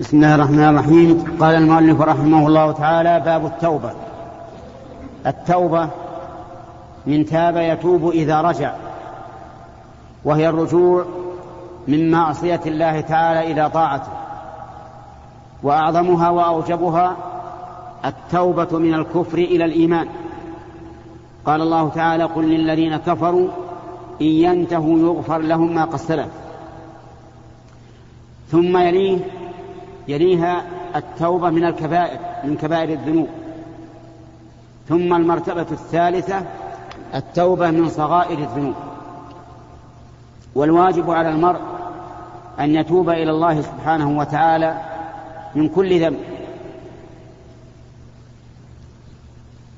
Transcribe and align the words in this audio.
بسم 0.00 0.16
الله 0.16 0.34
الرحمن 0.34 0.68
الرحيم. 0.68 1.36
قال 1.40 1.54
المؤلف 1.54 2.00
رحمه 2.00 2.46
الله 2.46 2.72
تعالى 2.72 3.20
باب 3.20 3.46
التوبة. 3.46 3.90
التوبة 5.26 5.88
من 7.06 7.26
تاب 7.26 7.56
يتوب 7.56 8.10
إذا 8.10 8.40
رجع 8.40 8.72
وهي 10.24 10.48
الرجوع 10.48 11.04
من 11.88 12.10
معصية 12.10 12.60
الله 12.66 13.00
تعالى 13.00 13.52
إلى 13.52 13.70
طاعته. 13.70 14.12
وأعظمها 15.62 16.30
وأوجبها 16.30 17.16
التوبة 18.04 18.78
من 18.78 18.94
الكفر 18.94 19.38
إلى 19.38 19.64
الإيمان. 19.64 20.08
قال 21.44 21.60
الله 21.60 21.88
تعالى 21.88 22.24
قل 22.24 22.44
للذين 22.44 22.96
كفروا 22.96 23.48
إن 24.20 24.26
ينتهوا 24.26 24.98
يغفر 24.98 25.38
لهم 25.38 25.74
ما 25.74 25.84
قد 25.84 25.96
سلف. 25.96 26.28
ثم 28.50 28.76
يليه 28.76 29.18
يليها 30.08 30.62
التوبة 30.96 31.50
من 31.50 31.64
الكبائر 31.64 32.18
من 32.44 32.56
كبائر 32.56 32.88
الذنوب. 32.88 33.28
ثم 34.88 35.14
المرتبة 35.14 35.66
الثالثة 35.72 36.42
التوبة 37.14 37.70
من 37.70 37.88
صغائر 37.88 38.38
الذنوب. 38.38 38.74
والواجب 40.54 41.10
على 41.10 41.28
المرء 41.28 41.60
أن 42.60 42.74
يتوب 42.74 43.10
إلى 43.10 43.30
الله 43.30 43.62
سبحانه 43.62 44.18
وتعالى 44.18 44.80
من 45.54 45.68
كل 45.68 46.00
ذنب. 46.00 46.20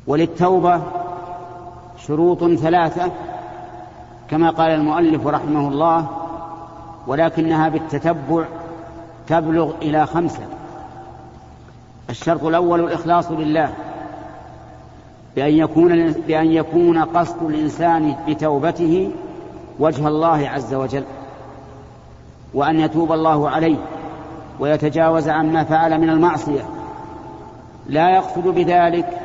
وللتوبة 0.07 0.83
شروط 2.07 2.45
ثلاثة 2.45 3.13
كما 4.31 4.51
قال 4.51 4.71
المؤلف 4.71 5.27
رحمه 5.27 5.69
الله 5.69 6.07
ولكنها 7.07 7.69
بالتتبع 7.69 8.45
تبلغ 9.29 9.73
إلى 9.83 10.07
خمسة. 10.07 10.43
الشرط 12.11 12.45
الأول 12.45 12.85
الإخلاص 12.85 13.31
لله. 13.31 13.73
بأن 15.37 15.53
يكون 15.53 16.13
بأن 16.13 16.47
يكون 16.47 16.99
قصد 16.99 17.43
الإنسان 17.43 18.17
بتوبته 18.29 19.11
وجه 19.79 20.09
الله 20.09 20.49
عز 20.49 20.75
وجل. 20.75 21.05
وأن 22.55 22.81
يتوب 22.81 23.13
الله 23.13 23.51
عليه 23.51 23.77
ويتجاوز 24.61 25.29
عما 25.29 25.65
فعل 25.65 26.01
من 26.01 26.11
المعصية. 26.11 26.63
لا 27.89 28.11
يقصد 28.11 28.49
بذلك 28.49 29.19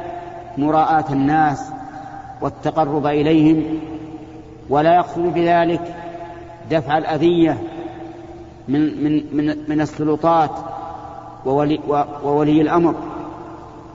مراءاة 0.57 1.05
الناس 1.13 1.71
والتقرب 2.41 3.05
إليهم 3.05 3.79
ولا 4.69 4.95
يقصد 4.95 5.33
بذلك 5.33 5.95
دفع 6.71 6.97
الأذية 6.97 7.57
من 8.67 9.03
من 9.03 9.37
من 9.37 9.55
من 9.67 9.81
السلطات 9.81 10.51
وولي, 11.45 11.79
وولي 12.23 12.61
الأمر 12.61 12.95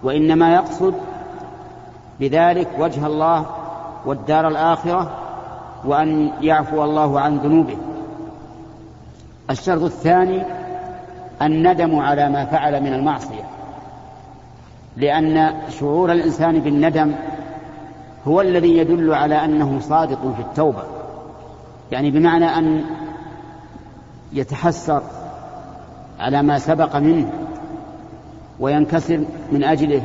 وإنما 0.03 0.55
يقصد 0.55 0.95
بذلك 2.21 2.69
وجه 2.79 3.07
الله 3.07 3.47
والدار 4.07 4.49
الآخرة 4.49 5.11
وأن 5.85 6.31
يعفو 6.43 6.85
الله 6.85 7.21
عن 7.21 7.39
ذنوبه. 7.39 7.77
الشرط 9.51 9.83
الثاني 9.83 10.43
الندم 11.43 11.99
على 11.99 12.31
ما 12.31 12.45
فعل 12.45 12.83
من 12.83 12.95
المعصية 12.95 13.45
لأن 14.97 15.53
شعور 15.69 16.13
الإنسان 16.13 16.61
بالندم 16.61 17.15
هو 18.29 18.41
الذي 18.41 18.77
يدل 18.77 19.15
على 19.15 19.45
أنه 19.45 19.81
صادق 19.81 20.35
في 20.37 20.43
التوبة. 20.43 20.83
يعني 21.93 22.11
بمعنى 22.11 22.45
أن 22.45 22.85
يتحسر 24.33 25.03
على 26.19 26.43
ما 26.43 26.59
سبق 26.59 26.97
منه 26.97 27.33
وينكسر 28.61 29.25
من 29.53 29.65
أجله 29.65 30.03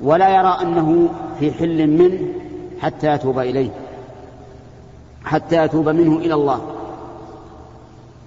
ولا 0.00 0.28
يرى 0.28 0.58
أنه 0.62 1.08
في 1.38 1.52
حل 1.52 1.86
منه 1.86 2.18
حتى 2.80 3.14
يتوب 3.14 3.38
إليه 3.38 3.70
حتى 5.24 5.64
يتوب 5.64 5.88
منه 5.88 6.16
إلى 6.16 6.34
الله. 6.34 6.60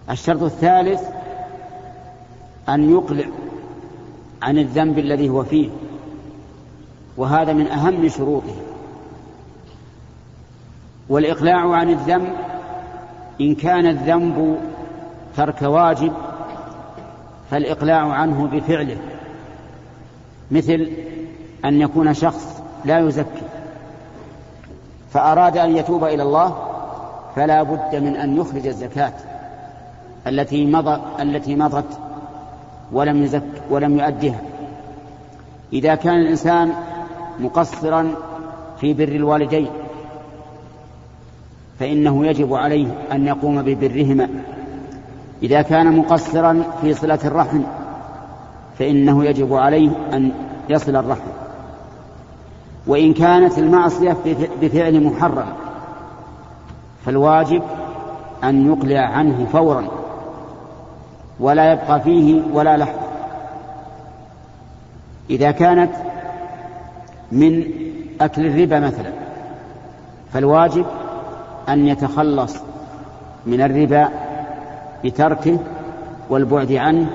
الشرط 0.10 0.44
الثالث 0.44 1.02
أن 2.70 2.92
يقلع 2.92 3.26
عن 4.42 4.58
الذنب 4.58 5.00
الذي 5.00 5.30
هو 5.30 5.44
فيه 5.44 5.70
وهذا 7.18 7.54
من 7.54 7.68
أهم 7.68 8.10
شروطه. 8.10 8.56
والإقلاع 11.10 11.76
عن 11.76 11.90
الذنب 11.90 12.34
إن 13.42 13.56
كان 13.56 13.86
الذنب 13.86 14.58
ترك 15.38 15.62
واجب 15.62 16.14
فالإقلاع 17.52 18.12
عنه 18.12 18.48
بفعله. 18.48 18.98
مثل 20.52 20.90
أن 21.66 21.82
يكون 21.82 22.14
شخص 22.14 22.62
لا 22.86 23.00
يزكي 23.00 23.42
فأراد 25.12 25.58
أن 25.58 25.78
يتوب 25.78 26.04
إلى 26.04 26.24
الله 26.24 26.56
فلا 27.36 27.64
بد 27.64 27.96
من 27.96 28.16
أن 28.16 28.38
يخرج 28.38 28.68
الزكاة 28.68 29.14
التي 30.28 30.66
مضى 30.66 31.02
التي 31.20 31.56
مضت 31.56 32.00
ولم 32.92 33.24
يزك 33.24 33.44
ولم 33.70 34.00
يؤدها. 34.00 34.42
إذا 35.74 35.96
كان 35.96 36.16
الإنسان 36.16 36.74
مقصرا 37.40 38.12
في 38.80 38.94
بر 38.94 39.08
الوالدين 39.08 39.68
فإنه 41.80 42.26
يجب 42.26 42.54
عليه 42.54 42.88
أن 43.12 43.28
يقوم 43.28 43.62
ببرهما. 43.62 44.30
إذا 45.44 45.62
كان 45.62 45.98
مقصرا 45.98 46.64
في 46.82 46.94
صلة 46.94 47.20
الرحم 47.26 47.62
فإنه 48.80 49.26
يجب 49.26 49.54
عليه 49.54 49.90
أن 50.14 50.32
يصل 50.70 50.96
الرحم. 50.96 51.30
وإن 52.88 53.14
كانت 53.14 53.58
المعصية 53.58 54.18
بفعل 54.62 55.04
محرم 55.04 55.46
فالواجب 57.06 57.62
أن 58.44 58.68
يقلع 58.68 59.00
عنه 59.00 59.46
فورا 59.46 59.88
ولا 61.40 61.72
يبقى 61.72 62.02
فيه 62.02 62.42
ولا 62.54 62.78
لحظة 62.78 63.04
إذا 65.30 65.52
كانت 65.52 65.92
من 67.32 67.64
أكل 68.22 68.46
الربا 68.46 68.80
مثلا 68.80 69.12
فالواجب 70.34 70.86
أن 71.70 71.88
يتخلص 71.88 72.56
من 73.46 73.62
الربا 73.62 74.10
بتركه 75.04 75.60
والبعد 76.30 76.72
عنه 76.72 77.08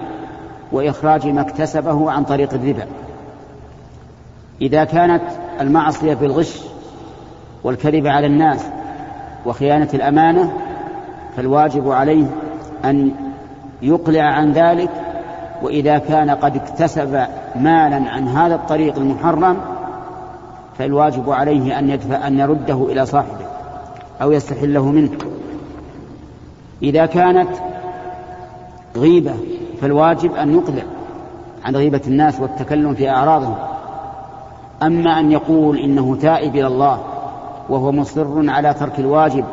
وإخراج 0.72 1.26
ما 1.26 1.40
اكتسبه 1.40 2.10
عن 2.10 2.24
طريق 2.24 2.54
الربا. 2.54 2.86
إذا 4.60 4.84
كانت 4.84 5.22
المعصية 5.60 6.14
بالغش 6.14 6.60
والكذب 7.64 8.06
على 8.06 8.26
الناس 8.26 8.66
وخيانة 9.46 9.88
الأمانة 9.94 10.52
فالواجب 11.36 11.90
عليه 11.90 12.26
أن 12.84 13.10
يقلع 13.82 14.22
عن 14.22 14.52
ذلك 14.52 14.90
وإذا 15.62 15.98
كان 15.98 16.30
قد 16.30 16.56
اكتسب 16.56 17.12
مالا 17.56 18.10
عن 18.10 18.28
هذا 18.28 18.54
الطريق 18.54 18.96
المحرم 18.96 19.56
فالواجب 20.78 21.30
عليه 21.30 21.78
أن 21.78 21.90
يدفع 21.90 22.26
أن 22.26 22.38
يرده 22.38 22.86
إلى 22.90 23.06
صاحبه 23.06 23.46
أو 24.22 24.32
يستحله 24.32 24.84
منه. 24.86 25.10
إذا 26.82 27.06
كانت 27.06 27.48
غيبة 28.98 29.34
فالواجب 29.80 30.34
أن 30.34 30.54
يقلع 30.54 30.82
عن 31.64 31.76
غيبة 31.76 32.00
الناس 32.06 32.40
والتكلم 32.40 32.94
في 32.94 33.10
أعراضهم. 33.10 33.56
أما 34.82 35.20
أن 35.20 35.32
يقول 35.32 35.78
إنه 35.78 36.16
تائب 36.16 36.56
إلى 36.56 36.66
الله 36.66 36.98
وهو 37.68 37.92
مصر 37.92 38.50
على 38.50 38.74
ترك 38.74 38.98
الواجب 38.98 39.44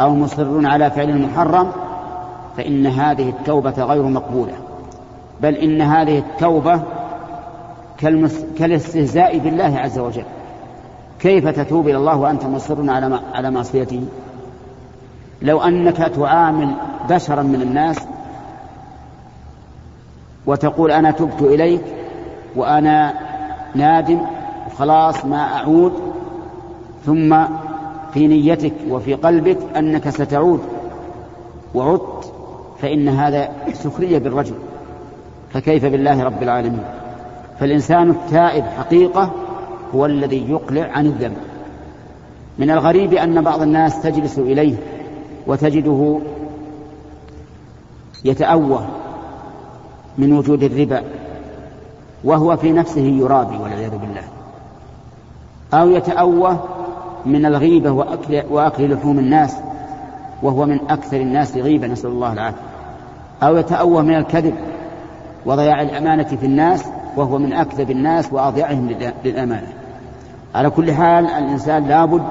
أو 0.00 0.14
مصر 0.14 0.66
على 0.66 0.90
فعل 0.90 1.10
المحرم 1.10 1.68
فإن 2.56 2.86
هذه 2.86 3.28
التوبة 3.28 3.84
غير 3.84 4.02
مقبولة. 4.02 4.52
بل 5.40 5.54
إن 5.54 5.82
هذه 5.82 6.18
التوبة 6.18 6.80
كالمس... 7.98 8.44
كالاستهزاء 8.58 9.38
بالله 9.38 9.78
عز 9.78 9.98
وجل. 9.98 10.24
كيف 11.20 11.48
تتوب 11.48 11.88
إلى 11.88 11.96
الله 11.96 12.16
وأنت 12.16 12.44
مصر 12.44 12.90
على 12.90 13.08
ما... 13.08 13.20
على 13.34 13.50
معصيته؟ 13.50 14.00
لو 15.42 15.62
أنك 15.62 15.96
تعامل 15.96 16.74
بشرا 17.10 17.42
من 17.42 17.62
الناس 17.62 17.98
وتقول 20.46 20.90
أنا 20.90 21.10
تبت 21.10 21.42
إليك 21.42 21.82
وأنا 22.56 23.14
نادم 23.74 24.20
وخلاص 24.66 25.24
ما 25.24 25.56
أعود 25.56 25.92
ثم 27.06 27.44
في 28.12 28.26
نيتك 28.26 28.72
وفي 28.90 29.14
قلبك 29.14 29.58
أنك 29.76 30.08
ستعود. 30.08 30.60
وعدت 31.74 32.32
فإن 32.80 33.08
هذا 33.08 33.48
سخرية 33.72 34.18
بالرجل. 34.18 34.54
فكيف 35.52 35.84
بالله 35.84 36.24
رب 36.24 36.42
العالمين؟ 36.42 36.84
فالإنسان 37.60 38.10
التائب 38.10 38.64
حقيقة 38.64 39.30
هو 39.94 40.06
الذي 40.06 40.50
يقلع 40.50 40.90
عن 40.92 41.06
الذنب. 41.06 41.36
من 42.58 42.70
الغريب 42.70 43.14
أن 43.14 43.42
بعض 43.42 43.62
الناس 43.62 44.02
تجلس 44.02 44.38
إليه 44.38 44.76
وتجده 45.46 46.18
يتأوه 48.24 48.86
من 50.18 50.32
وجود 50.32 50.62
الربا 50.62 51.02
وهو 52.24 52.56
في 52.56 52.72
نفسه 52.72 53.00
يرابي 53.00 53.56
والعياذ 53.56 53.90
بالله. 53.90 54.22
أو 55.74 55.90
يتأوه 55.90 56.58
من 57.26 57.46
الغيبة 57.46 57.90
وأكل, 57.90 58.42
وأكل 58.50 58.94
لحوم 58.94 59.18
الناس 59.18 59.56
وهو 60.42 60.66
من 60.66 60.80
أكثر 60.90 61.16
الناس 61.16 61.56
غيبة 61.56 61.86
نسأل 61.86 62.10
الله 62.10 62.32
العافية. 62.32 62.60
أو 63.42 63.56
يتأوه 63.56 64.02
من 64.02 64.14
الكذب 64.14 64.54
وضياع 65.46 65.82
الأمانة 65.82 66.24
في 66.24 66.46
الناس 66.46 66.84
وهو 67.16 67.38
من 67.38 67.52
أكذب 67.52 67.90
الناس 67.90 68.32
وأضيعهم 68.32 68.96
للأمانة. 69.24 69.72
على 70.54 70.70
كل 70.70 70.92
حال 70.92 71.26
الإنسان 71.26 71.84
لابد 71.84 72.22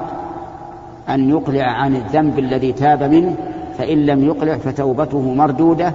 أن 1.10 1.30
يقلع 1.30 1.64
عن 1.64 1.96
الذنب 1.96 2.40
الذي 2.40 2.72
تاب 2.72 3.04
منه 3.04 3.36
فإن 3.78 4.06
لم 4.06 4.26
يقلع 4.26 4.58
فتوبته 4.58 5.34
مردودة 5.34 5.94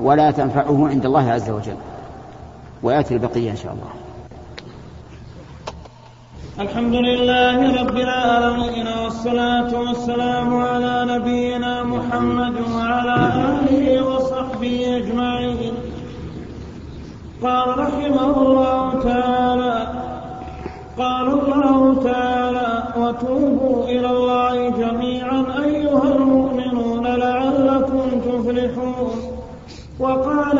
ولا 0.00 0.30
تنفعه 0.30 0.88
عند 0.88 1.04
الله 1.06 1.30
عز 1.32 1.50
وجل. 1.50 1.76
ويأتي 2.82 3.14
البقية 3.14 3.50
إن 3.50 3.56
شاء 3.56 3.72
الله. 3.72 3.90
الحمد 6.60 6.94
لله 6.94 7.82
رب 7.82 7.96
العالمين 7.96 8.86
والصلاة 8.86 9.80
والسلام 9.80 10.56
على 10.56 11.06
نبينا 11.08 11.82
محمد 11.82 12.54
وعلى 12.74 13.16
آله 13.34 14.06
وصحبه 14.06 14.96
أجمعين. 14.96 15.74
قال 17.42 17.78
رحمه 17.78 18.42
الله 18.42 19.02
تعالى 19.02 19.86
قال 20.98 21.26
الله 21.26 22.02
تعالى 22.04 22.70
وتوبوا 22.96 23.84
إلى 23.84 24.10
الله 24.10 24.70
جميعا 24.70 25.44
أيها 25.64 26.14
المؤمنون 26.16 27.06
لعلكم 27.06 28.20
تفلحون 28.20 29.10
وقال 29.98 30.58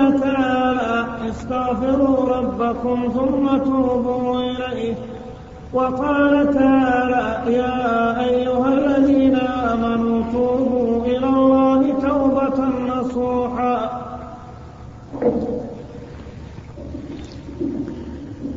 تعالى 1.35 1.43
استغفروا 1.43 2.29
ربكم 2.29 3.09
ثم 3.15 3.59
توبوا 3.65 4.41
إليه. 4.41 4.95
وقال 5.73 6.55
تعالى 6.55 7.53
يا 7.53 8.21
أيها 8.25 8.69
الذين 8.69 9.35
آمنوا 9.35 10.23
توبوا 10.33 11.05
إلى 11.07 11.29
الله 11.29 11.81
توبة 12.03 12.59
نصوحا. 12.95 13.91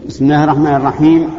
بسم 0.07 0.25
الله 0.25 0.43
الرحمن 0.43 0.75
الرحيم. 0.75 1.29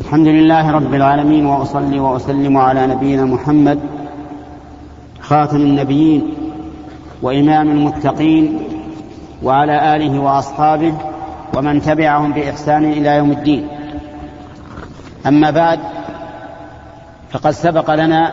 الحمد 0.00 0.26
لله 0.26 0.70
رب 0.70 0.94
العالمين 0.94 1.46
وأصلي 1.46 2.00
وأسلم 2.00 2.56
على 2.56 2.86
نبينا 2.86 3.24
محمد 3.24 3.78
خاتم 5.20 5.56
النبيين 5.56 6.22
وإمام 7.22 7.70
المتقين 7.70 8.58
وعلى 9.42 9.96
آله 9.96 10.20
وأصحابه 10.20 10.94
ومن 11.56 11.82
تبعهم 11.82 12.32
بإحسان 12.32 12.84
إلى 12.84 13.16
يوم 13.16 13.30
الدين. 13.30 13.68
أما 15.26 15.50
بعد 15.50 15.80
فقد 17.30 17.50
سبق 17.50 17.94
لنا 17.94 18.32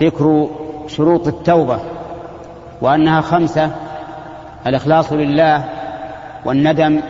ذكر 0.00 0.48
شروط 0.86 1.26
التوبة 1.26 1.78
وأنها 2.80 3.20
خمسة 3.20 3.70
الإخلاص 4.66 5.12
لله 5.12 5.64
والندم 6.44 7.00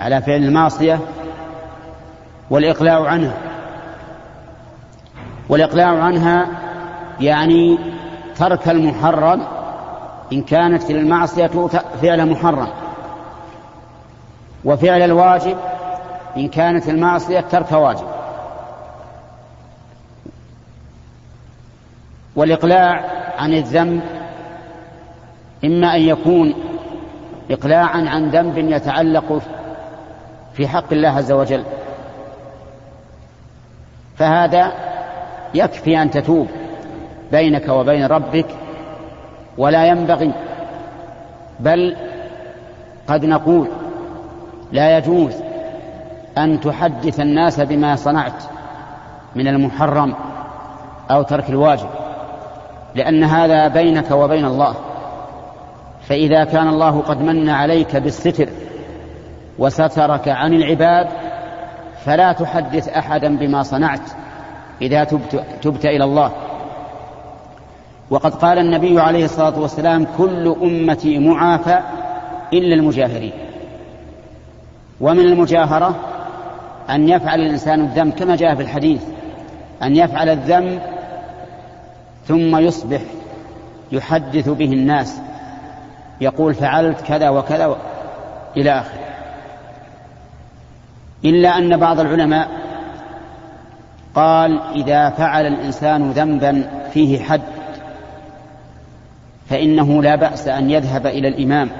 على 0.00 0.22
فعل 0.22 0.42
المعصية 0.42 0.98
والإقلاع 2.50 3.08
عنها. 3.08 3.34
والإقلاع 5.48 6.02
عنها 6.02 6.46
يعني 7.20 7.78
ترك 8.36 8.68
المحرم 8.68 9.42
إن 10.32 10.42
كانت 10.42 10.90
المعصية 10.90 11.50
فعل 12.02 12.30
محرم. 12.30 12.68
وفعل 14.64 15.02
الواجب 15.02 15.56
إن 16.36 16.48
كانت 16.48 16.88
المعصية 16.88 17.40
ترك 17.40 17.72
واجب. 17.72 18.06
والإقلاع 22.36 23.04
عن 23.38 23.52
الذنب 23.52 24.02
إما 25.64 25.96
أن 25.96 26.00
يكون 26.02 26.54
إقلاعا 27.50 28.08
عن 28.08 28.30
ذنب 28.30 28.58
يتعلق 28.58 29.42
في 30.54 30.68
حق 30.68 30.92
الله 30.92 31.08
عز 31.08 31.32
وجل. 31.32 31.64
فهذا 34.16 34.72
يكفي 35.54 36.02
أن 36.02 36.10
تتوب 36.10 36.48
بينك 37.32 37.68
وبين 37.68 38.06
ربك 38.06 38.46
ولا 39.58 39.86
ينبغي 39.86 40.32
بل 41.60 41.96
قد 43.08 43.24
نقول 43.24 43.68
لا 44.72 44.98
يجوز 44.98 45.32
أن 46.38 46.60
تحدث 46.60 47.20
الناس 47.20 47.60
بما 47.60 47.96
صنعت 47.96 48.42
من 49.34 49.48
المحرم 49.48 50.14
أو 51.10 51.22
ترك 51.22 51.50
الواجب 51.50 51.88
لأن 52.94 53.24
هذا 53.24 53.68
بينك 53.68 54.10
وبين 54.10 54.44
الله. 54.44 54.74
فإذا 56.08 56.44
كان 56.44 56.68
الله 56.68 57.00
قد 57.00 57.22
من 57.22 57.50
عليك 57.50 57.96
بالستر 57.96 58.48
وسترك 59.58 60.28
عن 60.28 60.52
العباد 60.52 61.08
فلا 62.04 62.32
تحدث 62.32 62.88
أحدا 62.88 63.36
بما 63.36 63.62
صنعت 63.62 64.00
إذا 64.82 65.04
تبت, 65.04 65.44
تبت 65.62 65.86
إلى 65.86 66.04
الله. 66.04 66.30
وقد 68.14 68.34
قال 68.34 68.58
النبي 68.58 69.00
عليه 69.00 69.24
الصلاة 69.24 69.58
والسلام 69.58 70.06
كل 70.18 70.56
أمتي 70.62 71.18
معافى 71.18 71.80
إلا 72.52 72.74
المجاهرين. 72.74 73.32
ومن 75.00 75.20
المجاهرة 75.20 75.96
أن 76.90 77.08
يفعل 77.08 77.40
الإنسان 77.40 77.80
الذنب 77.80 78.12
كما 78.12 78.36
جاء 78.36 78.54
في 78.54 78.62
الحديث 78.62 79.02
أن 79.82 79.96
يفعل 79.96 80.28
الذنب 80.28 80.80
ثم 82.28 82.56
يصبح 82.56 83.00
يحدث 83.92 84.48
به 84.48 84.72
الناس 84.72 85.20
يقول 86.20 86.54
فعلت 86.54 87.00
كذا 87.00 87.28
وكذا 87.28 87.76
إلى 88.56 88.70
آخره. 88.70 89.04
إلا 91.24 91.58
أن 91.58 91.76
بعض 91.76 92.00
العلماء 92.00 92.48
قال 94.14 94.60
إذا 94.74 95.10
فعل 95.10 95.46
الإنسان 95.46 96.10
ذنبا 96.10 96.70
فيه 96.92 97.22
حد 97.22 97.53
فإنه 99.46 100.02
لا 100.02 100.16
بأس 100.16 100.48
أن 100.48 100.70
يذهب 100.70 101.06
إلى 101.06 101.28
الإمام 101.28 101.70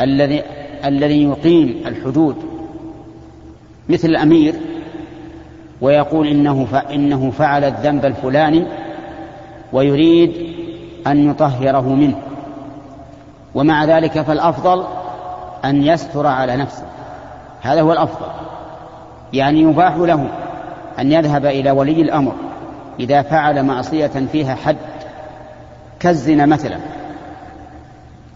الذي 0.00 0.42
الذي 0.84 1.24
يقيم 1.24 1.82
الحدود 1.86 2.36
مثل 3.88 4.08
الأمير 4.08 4.54
ويقول 5.80 6.28
إنه 6.28 6.82
إنه 6.90 7.30
فعل 7.30 7.64
الذنب 7.64 8.04
الفلاني 8.04 8.66
ويريد 9.72 10.32
أن 11.06 11.30
يطهره 11.30 11.88
منه. 11.88 12.16
ومع 13.54 13.84
ذلك 13.84 14.20
فالأفضل 14.20 14.84
أن 15.64 15.82
يستر 15.82 16.26
على 16.26 16.56
نفسه. 16.56 16.84
هذا 17.60 17.80
هو 17.80 17.92
الأفضل. 17.92 18.26
يعني 19.32 19.60
يباح 19.60 19.96
له 19.96 20.28
أن 20.98 21.12
يذهب 21.12 21.46
إلى 21.46 21.70
ولي 21.70 22.02
الأمر 22.02 22.32
إذا 23.00 23.22
فعل 23.22 23.62
معصية 23.62 24.26
فيها 24.32 24.54
حد. 24.54 24.76
كالزنا 26.00 26.46
مثلا. 26.46 26.78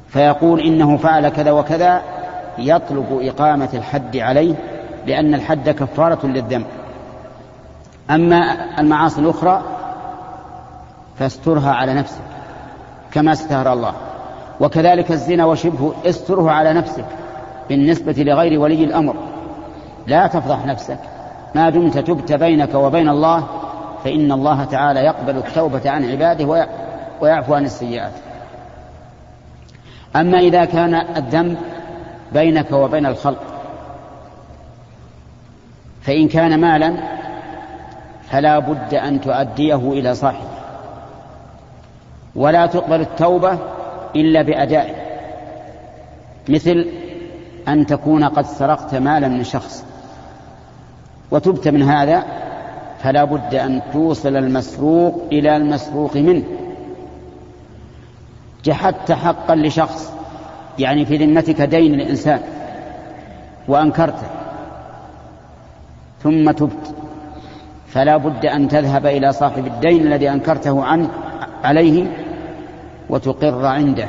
فيقول 0.09 0.61
إنه 0.61 0.97
فعل 0.97 1.29
كذا 1.29 1.51
وكذا 1.51 2.03
يطلب 2.59 3.21
إقامة 3.23 3.69
الحد 3.75 4.17
عليه 4.17 4.55
لأن 5.07 5.35
الحد 5.35 5.71
كفارة 5.71 6.27
للذنب. 6.27 6.67
أما 8.11 8.57
المعاصي 8.79 9.21
الأخرى 9.21 9.63
فاسترها 11.19 11.71
على 11.71 11.95
نفسك 11.95 12.23
كما 13.13 13.33
استهر 13.33 13.73
الله. 13.73 13.93
وكذلك 14.61 15.11
الزنا 15.11 15.45
وشبهه 15.45 15.95
استره 16.07 16.51
على 16.51 16.73
نفسك 16.73 17.05
بالنسبة 17.69 18.15
لغير 18.19 18.61
ولي 18.61 18.85
الأمر. 18.85 19.15
لا 20.07 20.27
تفضح 20.27 20.67
نفسك. 20.67 20.99
ما 21.55 21.71
دمت 21.71 21.99
تبت 21.99 22.33
بينك 22.33 22.75
وبين 22.75 23.09
الله 23.09 23.45
فإن 24.05 24.33
الله 24.33 24.65
تعالى 24.65 25.01
يقبل 25.01 25.37
التوبة 25.37 25.91
عن 25.91 26.11
عباده 26.11 26.45
ويعفو 27.21 27.55
عن 27.55 27.65
السيئات. 27.65 28.13
أما 30.17 30.39
إذا 30.39 30.65
كان 30.65 30.95
الذنب 30.95 31.57
بينك 32.33 32.73
وبين 32.73 33.07
الخلق 33.07 33.43
فإن 36.03 36.29
كان 36.29 36.61
مالا 36.61 36.95
فلا 38.31 38.59
بد 38.59 38.95
أن 38.95 39.21
تؤديه 39.21 39.93
إلى 39.93 40.15
صاحبه. 40.15 40.49
ولا 42.35 42.67
تقبل 42.67 43.01
التوبة 43.01 43.59
إلا 44.17 44.43
بأدائه 44.43 44.95
مثل 46.49 46.87
أن 47.69 47.87
تكون 47.87 48.25
قد 48.25 48.47
سرقت 48.47 48.95
مالا 48.95 49.29
من 49.29 49.45
شخص 49.45 49.85
وتبت 51.31 51.69
من 51.69 51.83
هذا 51.83 52.25
فلا 52.99 53.25
بد 53.25 53.55
أن 53.55 53.83
توصل 53.93 54.37
المسروق 54.37 55.23
إلى 55.33 55.57
المسروق 55.57 56.17
منه. 56.17 56.45
جحدت 58.65 59.13
حقا 59.13 59.55
لشخص 59.55 60.13
يعني 60.79 61.07
في 61.07 61.17
ذمتك 61.17 61.61
دين 61.61 61.95
الإنسان 61.95 62.41
وأنكرته 63.69 64.27
ثم 66.23 66.51
تبت 66.51 66.95
فلا 67.89 68.17
بد 68.17 68.47
أن 68.47 68.69
تذهب 68.69 69.07
إلى 69.07 69.33
صاحب 69.33 69.67
الدين 69.67 70.07
الذي 70.07 70.31
أنكرته 70.31 70.85
عنه 70.85 71.09
عليه 71.65 72.07
وتقر 73.09 73.67
عنده 73.67 74.09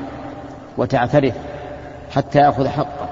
وتعترف 0.78 1.34
حتى 2.16 2.40
يأخذ 2.40 2.68
حقه. 2.68 3.10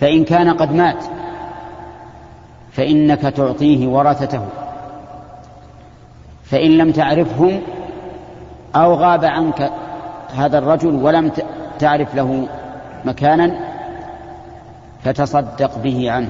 فإن 0.00 0.24
كان 0.24 0.50
قد 0.50 0.74
مات 0.74 1.04
فإنك 2.72 3.20
تعطيه 3.20 3.86
ورثته 3.86 4.46
فإن 6.44 6.70
لم 6.70 6.92
تعرفهم 6.92 7.60
أو 8.76 8.94
غاب 8.94 9.24
عنك 9.24 9.72
هذا 10.34 10.58
الرجل 10.58 10.94
ولم 10.94 11.32
تعرف 11.78 12.14
له 12.14 12.48
مكانا 13.04 13.54
فتصدق 15.04 15.78
به 15.78 16.10
عنه. 16.10 16.28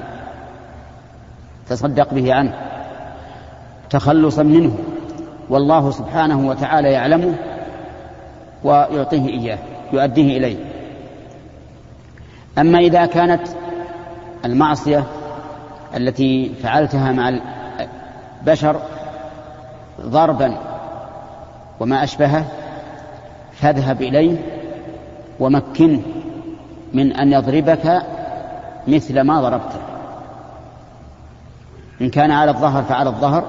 تصدق 1.69 2.13
به 2.13 2.33
عنه. 2.33 2.53
تخلصا 3.89 4.43
منه. 4.43 4.77
والله 5.49 5.91
سبحانه 5.91 6.47
وتعالى 6.47 6.91
يعلمه 6.91 7.35
ويعطيه 8.63 9.29
إياه 9.29 9.57
يؤديه 9.93 10.37
إليه. 10.37 10.57
أما 12.57 12.79
إذا 12.79 13.05
كانت 13.05 13.47
المعصية 14.45 15.03
التي 15.97 16.51
فعلتها 16.63 17.11
مع 17.11 17.39
البشر 18.41 18.81
ضربا 20.01 20.57
وما 21.81 22.03
أشبهه 22.03 22.45
فاذهب 23.53 24.01
إليه 24.01 24.37
ومكنه 25.39 26.01
من 26.93 27.13
أن 27.13 27.33
يضربك 27.33 28.01
مثل 28.87 29.21
ما 29.21 29.41
ضربته. 29.41 29.79
إن 32.01 32.09
كان 32.09 32.31
على 32.31 32.51
الظهر 32.51 32.83
فعلى 32.83 33.09
الظهر 33.09 33.43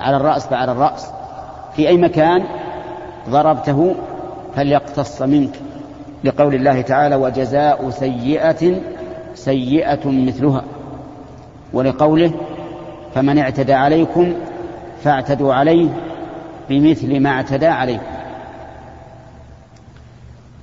على 0.00 0.16
الرأس 0.16 0.46
فعلى 0.46 0.72
الرأس. 0.72 1.10
في 1.76 1.88
أي 1.88 1.96
مكان 1.96 2.44
ضربته 3.30 3.94
فليقتص 4.56 5.22
منك. 5.22 5.54
لقول 6.24 6.54
الله 6.54 6.80
تعالى 6.80 7.14
وجزاء 7.14 7.90
سيئة 7.90 8.80
سيئة 9.34 10.06
مثلها. 10.06 10.64
ولقوله 11.72 12.32
فمن 13.14 13.38
اعتدى 13.38 13.74
عليكم 13.74 14.34
فاعتدوا 15.04 15.54
عليه 15.54 15.88
بمثل 16.72 17.20
ما 17.20 17.30
اعتدى 17.30 17.66
عليكم 17.66 18.02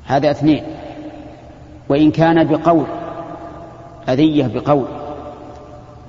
هذا 0.05 0.31
اثنين. 0.31 0.63
وإن 1.89 2.11
كان 2.11 2.47
بقول 2.47 2.85
أذية 4.09 4.47
بقول 4.47 4.85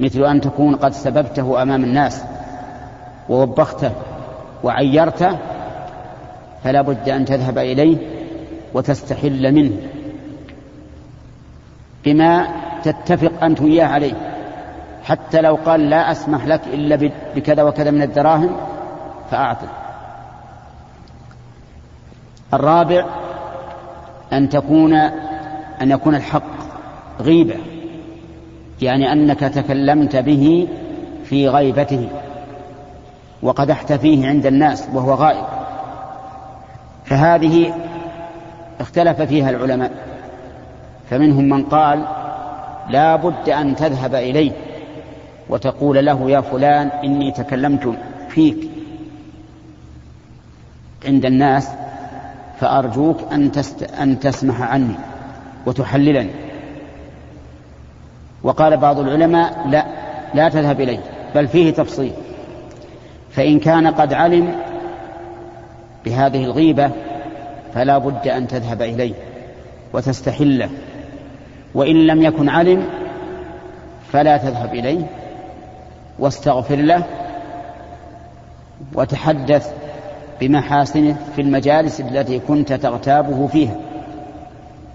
مثل 0.00 0.24
أن 0.24 0.40
تكون 0.40 0.76
قد 0.76 0.92
سببته 0.92 1.62
أمام 1.62 1.84
الناس 1.84 2.24
ووبخته 3.28 3.92
وعيرته 4.64 5.38
فلا 6.64 6.82
بد 6.82 7.08
أن 7.08 7.24
تذهب 7.24 7.58
إليه 7.58 7.96
وتستحل 8.74 9.52
منه. 9.52 9.76
بما 12.04 12.48
تتفق 12.82 13.44
أنت 13.44 13.60
وياه 13.60 13.86
عليه. 13.86 14.14
حتى 15.04 15.40
لو 15.40 15.54
قال 15.54 15.90
لا 15.90 16.10
أسمح 16.10 16.46
لك 16.46 16.60
إلا 16.72 17.10
بكذا 17.36 17.62
وكذا 17.62 17.90
من 17.90 18.02
الدراهم 18.02 18.56
فأعطه. 19.30 19.79
الرابع 22.54 23.04
أن 24.32 24.48
تكون 24.48 24.94
أن 25.82 25.90
يكون 25.90 26.14
الحق 26.14 26.42
غيبة 27.20 27.54
يعني 28.82 29.12
أنك 29.12 29.40
تكلمت 29.40 30.16
به 30.16 30.68
في 31.24 31.48
غيبته 31.48 32.08
وقدحت 33.42 33.92
فيه 33.92 34.28
عند 34.28 34.46
الناس 34.46 34.88
وهو 34.94 35.14
غائب. 35.14 35.44
فهذه 37.04 37.74
اختلف 38.80 39.22
فيها 39.22 39.50
العلماء 39.50 39.90
فمنهم 41.10 41.44
من 41.44 41.62
قال 41.64 42.04
لا 42.90 43.16
بد 43.16 43.48
أن 43.48 43.76
تذهب 43.76 44.14
إليه 44.14 44.52
وتقول 45.48 46.06
له 46.06 46.30
يا 46.30 46.40
فلان 46.40 46.88
إني 46.88 47.32
تكلمت 47.32 47.94
فيك 48.28 48.70
عند 51.06 51.24
الناس 51.24 51.68
فأرجوك 52.60 53.16
أن, 53.32 53.52
تست... 53.52 53.82
أن 53.82 54.20
تسمح 54.20 54.62
عني 54.62 54.94
وتحللني. 55.66 56.30
وقال 58.42 58.76
بعض 58.76 58.98
العلماء 58.98 59.68
لا 59.68 59.86
لا 60.34 60.48
تذهب 60.48 60.80
إليه 60.80 61.00
بل 61.34 61.48
فيه 61.48 61.70
تفصيل. 61.70 62.12
فإن 63.30 63.58
كان 63.58 63.86
قد 63.86 64.12
علم 64.12 64.54
بهذه 66.04 66.44
الغيبة 66.44 66.90
فلا 67.74 67.98
بد 67.98 68.28
أن 68.28 68.48
تذهب 68.48 68.82
إليه 68.82 69.14
وتستحله. 69.92 70.70
وإن 71.74 72.06
لم 72.06 72.22
يكن 72.22 72.48
علم 72.48 72.86
فلا 74.12 74.36
تذهب 74.36 74.74
إليه 74.74 75.06
واستغفر 76.18 76.76
له 76.76 77.04
وتحدث 78.94 79.74
بمحاسنه 80.40 81.16
في 81.36 81.42
المجالس 81.42 82.00
التي 82.00 82.38
كنت 82.38 82.72
تغتابه 82.72 83.46
فيها 83.46 83.76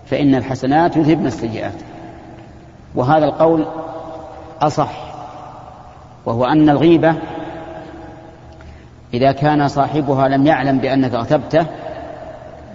فإن 0.05 0.35
الحسنات 0.35 0.97
يذهبن 0.97 1.25
السيئات. 1.25 1.81
وهذا 2.95 3.25
القول 3.25 3.65
أصح 4.61 4.91
وهو 6.25 6.45
أن 6.45 6.69
الغيبة 6.69 7.15
إذا 9.13 9.31
كان 9.31 9.67
صاحبها 9.67 10.27
لم 10.27 10.47
يعلم 10.47 10.77
بأنك 10.77 11.13
اغتبته 11.13 11.65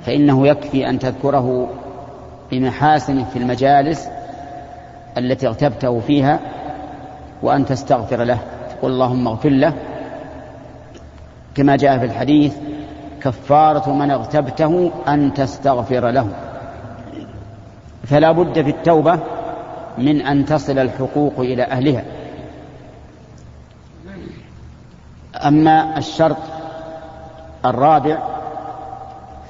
فإنه 0.07 0.47
يكفي 0.47 0.89
أن 0.89 0.99
تذكره 0.99 1.69
بمحاسنه 2.51 3.25
في 3.25 3.39
المجالس 3.39 4.09
التي 5.19 5.47
اغتبته 5.47 6.01
فيها 6.01 6.41
وأن 7.43 7.65
تستغفر 7.65 8.25
له 8.25 8.39
تقول 8.71 8.93
اللهم 8.93 9.29
اغفر 9.29 9.49
له 9.49 9.73
كما 11.55 11.77
جاء 11.77 11.99
في 11.99 12.05
الحديث 12.05 12.57
كفارة 13.23 13.93
من 13.93 14.11
اغتبته 14.11 14.91
أن 15.09 15.35
تستغفر 15.35 16.11
له. 16.11 16.29
فلا 18.05 18.33
بد 18.33 18.63
في 18.63 18.71
التوبة 18.71 19.19
من 19.99 20.21
أن 20.23 20.45
تصل 20.45 20.79
الحقوق 20.79 21.39
إلى 21.39 21.63
أهلها. 21.63 22.05
أما 25.47 25.99
الشرط 25.99 26.37
الرابع 27.65 28.19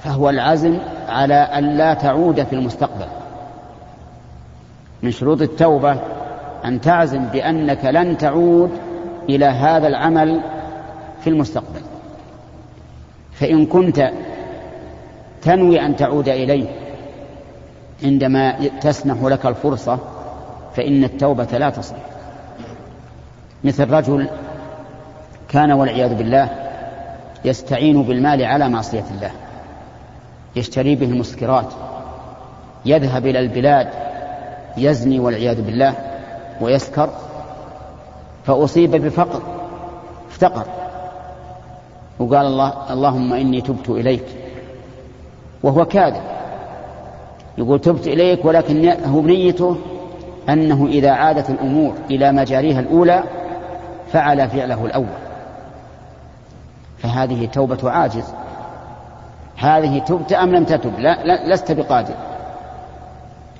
فهو 0.03 0.29
العزم 0.29 0.77
على 1.09 1.33
أن 1.33 1.77
لا 1.77 1.93
تعود 1.93 2.43
في 2.43 2.53
المستقبل. 2.53 3.07
من 5.03 5.11
شروط 5.11 5.41
التوبة 5.41 5.97
أن 6.65 6.81
تعزم 6.81 7.25
بأنك 7.25 7.85
لن 7.85 8.17
تعود 8.17 8.71
إلى 9.29 9.45
هذا 9.45 9.87
العمل 9.87 10.41
في 11.21 11.29
المستقبل. 11.29 11.80
فإن 13.33 13.65
كنت 13.65 14.11
تنوي 15.41 15.81
أن 15.85 15.95
تعود 15.95 16.29
إليه 16.29 16.65
عندما 18.03 18.67
تسنح 18.81 19.23
لك 19.23 19.45
الفرصة 19.45 19.99
فإن 20.75 21.03
التوبة 21.03 21.57
لا 21.57 21.69
تصح. 21.69 21.95
مثل 23.63 23.89
رجل 23.89 24.29
كان 25.49 25.71
والعياذ 25.71 26.15
بالله 26.15 26.49
يستعين 27.45 28.03
بالمال 28.03 28.43
على 28.43 28.69
معصية 28.69 29.03
الله 29.11 29.31
يشتري 30.55 30.95
به 30.95 31.05
المسكرات 31.05 31.73
يذهب 32.85 33.25
إلى 33.25 33.39
البلاد 33.39 33.89
يزني 34.77 35.19
والعياذ 35.19 35.61
بالله 35.61 35.95
ويسكر 36.61 37.09
فأصيب 38.45 38.91
بفقر 38.91 39.41
افتقر. 40.31 40.65
وقال 42.21 42.45
الله 42.45 42.93
اللهم 42.93 43.33
إني 43.33 43.61
تبت 43.61 43.89
إليك. 43.89 44.25
وهو 45.63 45.85
كاذب. 45.85 46.21
يقول 47.57 47.79
تبت 47.79 48.07
إليك 48.07 48.45
ولكن 48.45 49.03
هو 49.05 49.21
بنيته 49.21 49.77
أنه 50.49 50.87
إذا 50.87 51.11
عادت 51.11 51.49
الأمور 51.49 51.93
إلى 52.11 52.31
مجاريها 52.31 52.79
الأولى 52.79 53.23
فعل 54.11 54.49
فعله 54.49 54.85
الأول. 54.85 55.05
فهذه 56.97 57.45
توبة 57.45 57.91
عاجز. 57.91 58.33
هذه 59.57 59.99
تبت 59.99 60.33
أم 60.33 60.49
لم 60.49 60.63
تتب؟ 60.63 60.99
لا, 60.99 61.23
لا 61.23 61.53
لست 61.53 61.71
بقادر. 61.71 62.13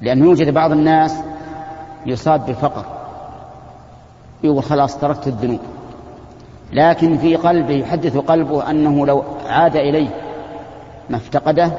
لأنه 0.02 0.26
يوجد 0.26 0.54
بعض 0.54 0.72
الناس 0.72 1.16
يصاب 2.06 2.46
بفقر 2.46 2.86
يقول 4.44 4.64
خلاص 4.64 4.98
تركت 4.98 5.28
الذنوب. 5.28 5.60
لكن 6.72 7.18
في 7.18 7.36
قلبه 7.36 7.74
يحدث 7.74 8.18
قلبه 8.18 8.70
أنه 8.70 9.06
لو 9.06 9.24
عاد 9.50 9.76
إليه 9.76 10.10
ما 11.10 11.18
افتقده 11.18 11.72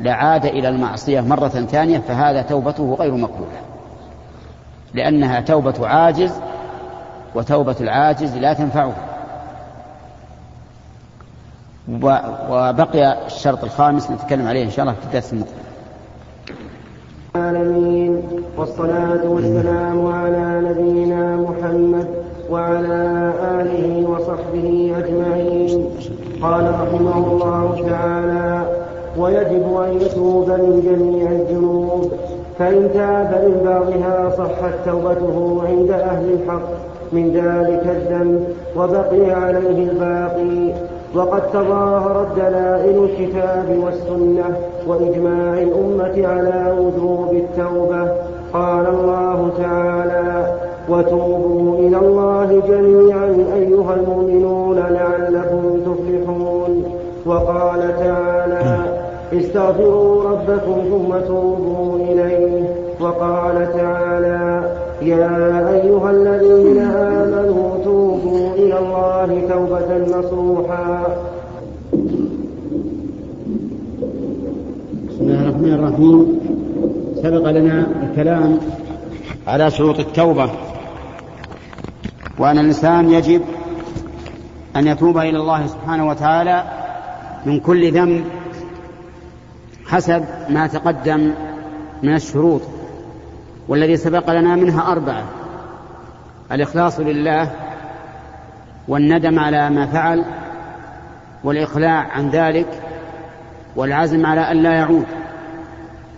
لعاد 0.00 0.46
إلى 0.46 0.68
المعصية 0.68 1.20
مرة 1.20 1.48
ثانية 1.48 1.98
فهذا 1.98 2.42
توبته 2.42 2.96
غير 2.98 3.14
مقبولة 3.14 3.60
لأنها 4.94 5.40
توبة 5.40 5.88
عاجز 5.88 6.32
وتوبة 7.34 7.76
العاجز 7.80 8.36
لا 8.36 8.52
تنفعه. 8.52 8.92
وبقي 12.50 13.26
الشرط 13.26 13.64
الخامس 13.64 14.10
نتكلم 14.10 14.46
عليه 14.48 14.64
إن 14.64 14.70
شاء 14.70 14.82
الله 14.82 14.92
في 14.92 15.06
الدرس 15.06 15.32
المقبل. 15.32 15.52
العالمين 17.36 18.22
والصلاة 18.56 19.24
والسلام 19.24 20.06
على 20.06 20.60
نبينا 20.70 21.36
محمد 21.36 22.25
وعلى 22.50 23.32
آله 23.60 24.10
وصحبه 24.10 24.92
أجمعين. 24.98 25.90
قال 26.42 26.64
رحمه 26.82 27.16
الله 27.32 27.76
تعالى 27.90 28.62
ويجب 29.18 29.64
أن 29.84 30.00
يتوب 30.00 30.48
من 30.50 30.82
جميع 30.86 31.30
الذنوب 31.30 32.12
فإن 32.58 32.90
تاب 32.94 33.30
من 33.44 33.56
بعضها 33.64 34.30
صحت 34.38 34.74
توبته 34.86 35.62
عند 35.68 35.90
أهل 35.90 36.32
الحق. 36.32 36.68
من 37.12 37.30
ذلك 37.30 37.96
الذنب 37.96 38.44
وبقي 38.76 39.30
عليه 39.30 39.90
الباقي. 39.90 40.74
وقد 41.14 41.42
تظاهرت 41.52 42.36
دلائل 42.36 43.04
الكتاب 43.04 43.78
والسنة 43.84 44.56
وإجماع 44.86 45.52
الأمة 45.52 46.26
على 46.26 46.74
وجوب 46.78 47.32
التوبة. 47.32 48.08
قال 48.52 48.86
الله 48.86 49.50
تعالى 49.58 50.35
وتوبوا 50.88 51.78
إلى 51.78 51.98
الله 51.98 52.62
جميعا 52.68 53.28
أيها 53.54 53.94
المؤمنون 53.94 54.76
لعلكم 54.76 55.80
تفلحون. 55.86 56.84
وقال 57.26 57.80
تعالى 57.98 58.84
استغفروا 59.32 60.22
ربكم 60.30 60.76
ثم 60.90 61.26
توبوا 61.26 61.96
إليه. 61.96 62.74
وقال 63.00 63.72
تعالى 63.72 64.74
يا 65.02 65.70
أيها 65.74 66.10
الذين 66.10 66.78
آمنوا 66.78 67.84
توبوا 67.84 68.54
إلى 68.54 68.78
الله 68.78 69.42
توبة 69.48 70.18
نصوحا. 70.18 71.06
بسم 75.08 75.20
الله 75.20 75.42
الرحمن 75.48 75.74
الرحيم. 75.74 76.40
سبق 77.22 77.50
لنا 77.50 77.86
الكلام 78.02 78.58
على 79.46 79.70
شروط 79.70 79.98
التوبة. 79.98 80.50
وأن 82.38 82.58
الإنسان 82.58 83.10
يجب 83.10 83.42
أن 84.76 84.86
يتوب 84.86 85.18
إلى 85.18 85.38
الله 85.38 85.66
سبحانه 85.66 86.08
وتعالى 86.08 86.62
من 87.46 87.60
كل 87.60 87.92
ذنب 87.92 88.24
حسب 89.86 90.24
ما 90.48 90.66
تقدم 90.66 91.34
من 92.02 92.14
الشروط 92.14 92.60
والذي 93.68 93.96
سبق 93.96 94.30
لنا 94.30 94.56
منها 94.56 94.92
أربعة 94.92 95.24
الإخلاص 96.52 97.00
لله 97.00 97.50
والندم 98.88 99.38
على 99.38 99.70
ما 99.70 99.86
فعل 99.86 100.24
والإقلاع 101.44 102.06
عن 102.12 102.30
ذلك 102.30 102.82
والعزم 103.76 104.26
على 104.26 104.40
أن 104.40 104.56
لا 104.56 104.74
يعود. 104.74 105.06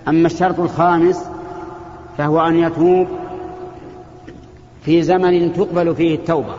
أما 0.09 0.27
الشرط 0.27 0.61
الخامس 0.61 1.31
فهو 2.19 2.41
أن 2.41 2.57
يتوب 2.57 3.09
في 4.89 5.03
زمن 5.03 5.53
تقبل 5.53 5.95
فيه 5.95 6.15
التوبة. 6.15 6.55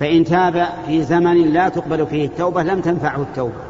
فإن 0.00 0.24
تاب 0.24 0.68
في 0.86 1.02
زمن 1.02 1.52
لا 1.52 1.68
تقبل 1.68 2.06
فيه 2.06 2.26
التوبة 2.26 2.62
لم 2.62 2.80
تنفعه 2.80 3.22
التوبة. 3.22 3.60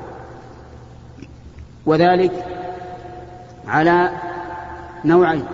وذلك 1.87 2.47
على 3.67 4.11
نوعين 5.05 5.45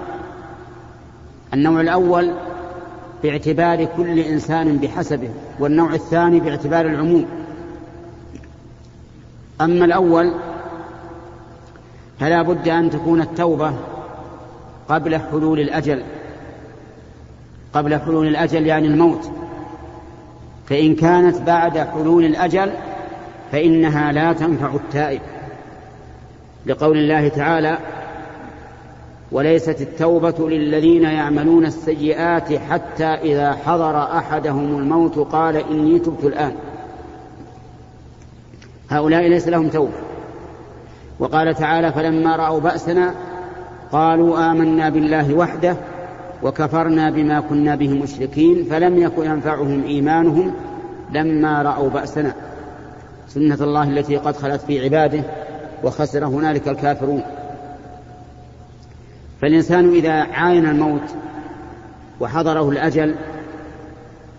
النوع 1.55 1.81
الأول 1.81 2.33
باعتبار 3.23 3.85
كل 3.85 4.19
إنسان 4.19 4.77
بحسبه 4.77 5.31
والنوع 5.59 5.95
الثاني 5.95 6.41
باعتبار 6.41 6.87
العموم. 6.87 7.27
أما 9.61 9.85
الأول 9.85 10.35
فلا 12.21 12.43
بد 12.43 12.69
أن 12.69 12.91
تكون 12.91 13.21
التوبة 13.21 13.73
قبل 14.89 15.19
حلول 15.19 15.61
الأجل. 15.61 16.03
قبل 17.75 18.01
حلول 18.01 18.27
الأجل 18.27 18.67
يعني 18.67 18.87
الموت. 18.87 19.31
فإن 20.67 20.95
كانت 20.95 21.41
بعد 21.41 21.79
حلول 21.79 22.25
الأجل 22.25 22.73
فإنها 23.53 24.13
لا 24.13 24.33
تنفع 24.33 24.75
التائب. 24.75 25.21
لقول 26.67 26.99
الله 26.99 27.29
تعالى 27.29 27.79
وليست 29.33 29.81
التوبة 29.81 30.49
للذين 30.51 31.03
يعملون 31.03 31.67
السيئات 31.67 32.53
حتى 32.53 33.05
إذا 33.05 33.53
حضر 33.53 34.19
أحدهم 34.19 34.79
الموت 34.79 35.19
قال 35.19 35.57
إني 35.57 35.99
تبت 35.99 36.25
الآن. 36.25 36.53
هؤلاء 38.91 39.29
ليس 39.29 39.49
لهم 39.49 39.69
توبة. 39.69 39.93
وقال 41.19 41.55
تعالى 41.55 41.93
فلما 41.93 42.37
رأوا 42.37 42.61
بأسنا 42.61 43.15
قالوا 43.93 44.51
آمنا 44.51 44.89
بالله 44.89 45.35
وحده 45.35 45.77
وكفرنا 46.43 47.11
بما 47.11 47.41
كنا 47.41 47.75
به 47.75 48.03
مشركين 48.03 48.65
فلم 48.65 48.99
يكن 48.99 49.25
ينفعهم 49.25 49.85
إيمانهم 49.85 50.55
لما 51.13 51.63
رأوا 51.63 51.91
بأسنا. 51.91 52.35
سنة 53.29 53.59
الله 53.61 53.83
التي 53.83 54.17
قد 54.17 54.37
خلت 54.37 54.61
في 54.61 54.85
عباده 54.85 55.23
وخسر 55.85 56.25
هنالك 56.25 56.69
الكافرون. 56.69 57.23
فالإنسان 59.41 59.89
إذا 59.95 60.13
عاين 60.13 60.67
الموت 60.67 61.15
وحضره 62.21 62.71
الأجل 62.71 63.15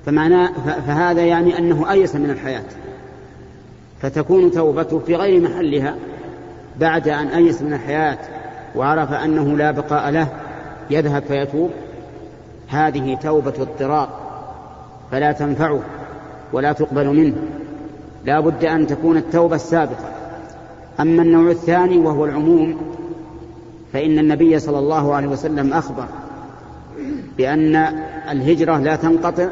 فمعناه 0.06 0.52
فهذا 0.88 1.22
يعني 1.22 1.58
أنه 1.58 1.92
أيس 1.92 2.16
من 2.16 2.30
الحياة. 2.30 2.66
فتكون 4.02 4.52
توبته 4.52 5.00
في 5.00 5.16
غير 5.16 5.42
محلها 5.42 5.96
بعد 6.80 7.08
أن 7.08 7.28
أيس 7.28 7.62
من 7.62 7.74
الحياة 7.74 8.18
وعرف 8.76 9.12
أنه 9.12 9.58
لا 9.58 9.72
بقاء 9.72 10.10
له 10.10 10.28
يذهب 10.90 11.24
فيتوب. 11.24 11.72
هذه 12.68 13.16
توبة 13.16 13.54
اضطرار 13.60 14.10
فلا 15.12 15.32
تنفعه 15.32 15.80
ولا 16.54 16.74
تقبل 16.74 17.08
منه. 17.08 17.36
لا 18.26 18.40
بد 18.40 18.66
أن 18.66 18.88
تكون 18.88 19.18
التوبة 19.18 19.56
السابقة. 19.56 20.10
أما 21.00 21.22
النوع 21.22 21.52
الثاني 21.52 21.98
وهو 21.98 22.26
العموم 22.26 22.78
فإن 23.94 24.20
النبي 24.20 24.60
صلى 24.60 24.80
الله 24.80 25.16
عليه 25.16 25.28
وسلم 25.28 25.74
أخبر 25.74 26.06
بأن 27.38 27.76
الهجرة 28.32 28.78
لا 28.78 28.96
تنقطع 28.96 29.48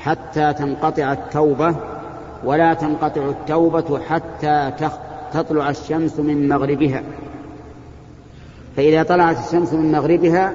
حتى 0.00 0.52
تنقطع 0.52 1.12
التوبة 1.12 1.74
ولا 2.44 2.74
تنقطع 2.74 3.28
التوبة 3.28 4.00
حتى 4.08 4.72
تطلع 5.32 5.70
الشمس 5.70 6.20
من 6.20 6.48
مغربها. 6.48 7.02
فإذا 8.76 9.02
طلعت 9.02 9.36
الشمس 9.46 9.72
من 9.72 9.92
مغربها 9.92 10.52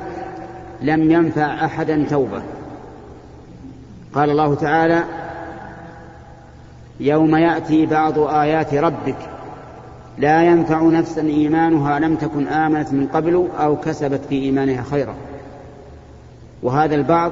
لم 0.86 1.12
ينفع 1.12 1.66
أحدا 1.66 2.06
توبة. 2.10 2.42
قال 4.14 4.30
الله 4.30 4.56
تعالى 4.56 5.04
يوم 7.00 7.36
يأتي 7.36 7.86
بعض 7.86 8.20
آيات 8.20 8.74
ربك 8.74 9.18
لا 10.18 10.44
ينفع 10.44 10.82
نفسا 10.82 11.22
إيمانها 11.22 12.00
لم 12.00 12.16
تكن 12.16 12.48
آمنت 12.48 12.94
من 12.94 13.08
قبل 13.08 13.48
أو 13.60 13.78
كسبت 13.78 14.22
في 14.30 14.36
إيمانها 14.36 14.84
خيرا. 14.84 15.16
وهذا 16.64 16.96
البعض 16.96 17.32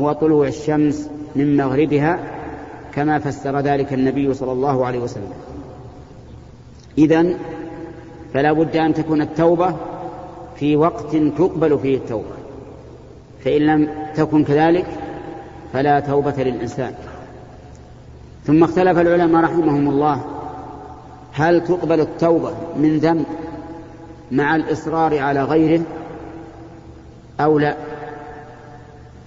هو 0.00 0.12
طلوع 0.12 0.46
الشمس 0.46 1.10
من 1.36 1.56
مغربها 1.56 2.18
كما 2.94 3.18
فسر 3.18 3.60
ذلك 3.60 3.92
النبي 3.92 4.34
صلى 4.34 4.52
الله 4.52 4.86
عليه 4.86 4.98
وسلم. 4.98 5.32
إذن 6.98 7.36
فلا 8.34 8.52
بد 8.52 8.76
أن 8.76 8.94
تكون 8.94 9.22
التوبة 9.22 9.74
في 10.56 10.76
وقت 10.76 11.16
تقبل 11.16 11.78
فيه 11.78 11.96
التوبة. 11.96 12.38
فإن 13.44 13.62
لم 13.62 13.88
تكن 14.14 14.44
كذلك 14.44 14.86
فلا 15.72 16.00
توبة 16.00 16.34
للإنسان. 16.38 16.94
ثم 18.44 18.64
اختلف 18.64 18.98
العلماء 18.98 19.44
رحمهم 19.44 19.88
الله 19.88 20.24
هل 21.32 21.64
تقبل 21.64 22.00
التوبة 22.00 22.52
من 22.76 22.98
ذنب 22.98 23.24
مع 24.32 24.56
الإصرار 24.56 25.18
على 25.18 25.44
غيره 25.44 25.82
أو 27.40 27.58
لا؟ 27.58 27.76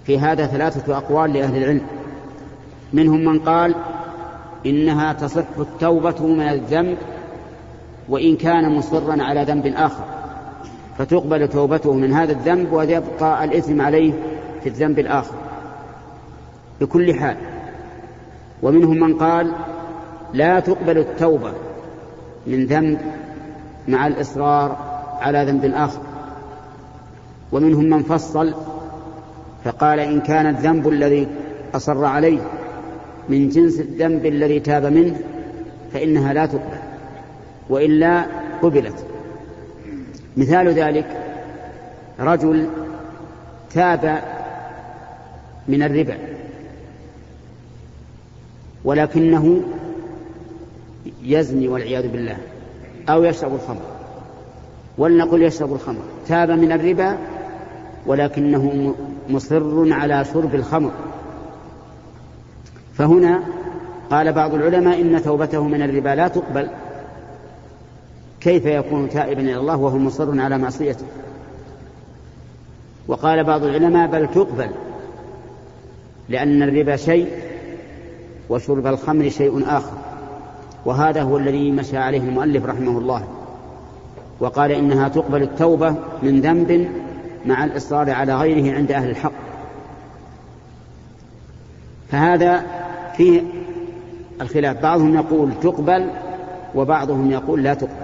في 0.04 0.18
هذا 0.18 0.46
ثلاثة 0.46 0.96
أقوال 0.96 1.32
لأهل 1.32 1.56
العلم. 1.56 1.86
منهم 2.92 3.24
من 3.24 3.38
قال 3.38 3.74
إنها 4.66 5.12
تصح 5.12 5.58
التوبة 5.58 6.26
من 6.26 6.48
الذنب 6.48 6.96
وإن 8.08 8.36
كان 8.36 8.76
مصرا 8.76 9.22
على 9.22 9.42
ذنب 9.42 9.66
آخر. 9.66 10.04
فتقبل 10.98 11.48
توبته 11.48 11.92
من 11.92 12.12
هذا 12.12 12.32
الذنب 12.32 12.72
ويبقى 12.72 13.44
الإثم 13.44 13.80
عليه 13.80 14.12
في 14.62 14.68
الذنب 14.68 14.98
الآخر. 14.98 15.34
بكل 16.80 17.14
حال. 17.14 17.36
ومنهم 18.62 19.00
من 19.00 19.14
قال 19.14 19.52
لا 20.34 20.60
تقبل 20.60 20.98
التوبة 20.98 21.52
من 22.46 22.66
ذنب 22.66 22.98
مع 23.88 24.06
الإصرار 24.06 24.76
على 25.20 25.44
ذنب 25.44 25.64
آخر. 25.64 26.00
ومنهم 27.52 27.84
من 27.84 28.02
فصل 28.02 28.54
فقال 29.64 30.00
إن 30.00 30.20
كان 30.20 30.46
الذنب 30.46 30.88
الذي 30.88 31.28
أصر 31.74 32.04
عليه 32.04 32.40
من 33.28 33.48
جنس 33.48 33.80
الذنب 33.80 34.26
الذي 34.26 34.60
تاب 34.60 34.84
منه 34.86 35.16
فإنها 35.92 36.32
لا 36.32 36.46
تقبل 36.46 36.78
وإلا 37.70 38.26
قبلت. 38.62 39.11
مثال 40.36 40.68
ذلك 40.68 41.06
رجل 42.20 42.68
تاب 43.70 44.22
من 45.68 45.82
الربا 45.82 46.18
ولكنه 48.84 49.60
يزني 51.22 51.68
والعياذ 51.68 52.08
بالله 52.08 52.36
أو 53.08 53.24
يشرب 53.24 53.54
الخمر 53.54 53.82
ولنقل 54.98 55.42
يشرب 55.42 55.72
الخمر 55.72 56.02
تاب 56.28 56.50
من 56.50 56.72
الربا 56.72 57.16
ولكنه 58.06 58.94
مصر 59.28 59.92
على 59.92 60.24
شرب 60.24 60.54
الخمر. 60.54 60.90
فهنا 62.94 63.42
قال 64.10 64.32
بعض 64.32 64.54
العلماء 64.54 65.00
إن 65.00 65.22
توبته 65.22 65.64
من 65.68 65.82
الربا 65.82 66.08
لا 66.08 66.28
تقبل 66.28 66.68
كيف 68.42 68.66
يكون 68.66 69.08
تائبا 69.08 69.40
إلى 69.40 69.56
الله 69.56 69.76
وهو 69.76 69.98
مصر 69.98 70.40
على 70.40 70.58
معصيته؟ 70.58 71.04
وقال 73.08 73.44
بعض 73.44 73.64
العلماء 73.64 74.10
بل 74.10 74.28
تقبل 74.28 74.70
لأن 76.28 76.62
الربا 76.62 76.96
شيء 76.96 77.28
وشرب 78.48 78.86
الخمر 78.86 79.28
شيء 79.28 79.62
آخر 79.66 79.92
وهذا 80.84 81.22
هو 81.22 81.38
الذي 81.38 81.70
مشى 81.70 81.96
عليه 81.96 82.20
المؤلف 82.20 82.66
رحمه 82.66 82.98
الله 82.98 83.24
وقال 84.40 84.72
إنها 84.72 85.08
تقبل 85.08 85.42
التوبة 85.42 85.94
من 86.22 86.40
ذنب 86.40 86.88
مع 87.46 87.64
الإصرار 87.64 88.10
على 88.10 88.34
غيره 88.34 88.76
عند 88.76 88.92
أهل 88.92 89.10
الحق. 89.10 89.32
فهذا 92.10 92.62
فيه 93.16 93.42
الخلاف. 94.40 94.82
بعضهم 94.82 95.14
يقول 95.14 95.50
تقبل 95.62 96.10
وبعضهم 96.74 97.30
يقول 97.30 97.62
لا 97.62 97.74
تقبل. 97.74 98.01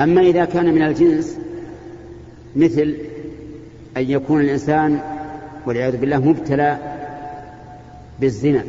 أما 0.00 0.20
إذا 0.20 0.44
كان 0.44 0.74
من 0.74 0.82
الجنس 0.82 1.38
مثل 2.56 2.96
أن 3.96 4.10
يكون 4.10 4.40
الإنسان 4.40 5.00
والعياذ 5.66 5.96
بالله 5.96 6.18
مبتلى 6.18 6.78
بالزنا 8.20 8.64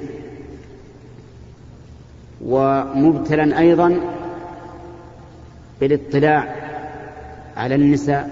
ومبتلا 2.46 3.60
أيضا 3.60 4.00
بالاطلاع 5.82 6.56
على 7.58 7.76
النساء 7.76 8.30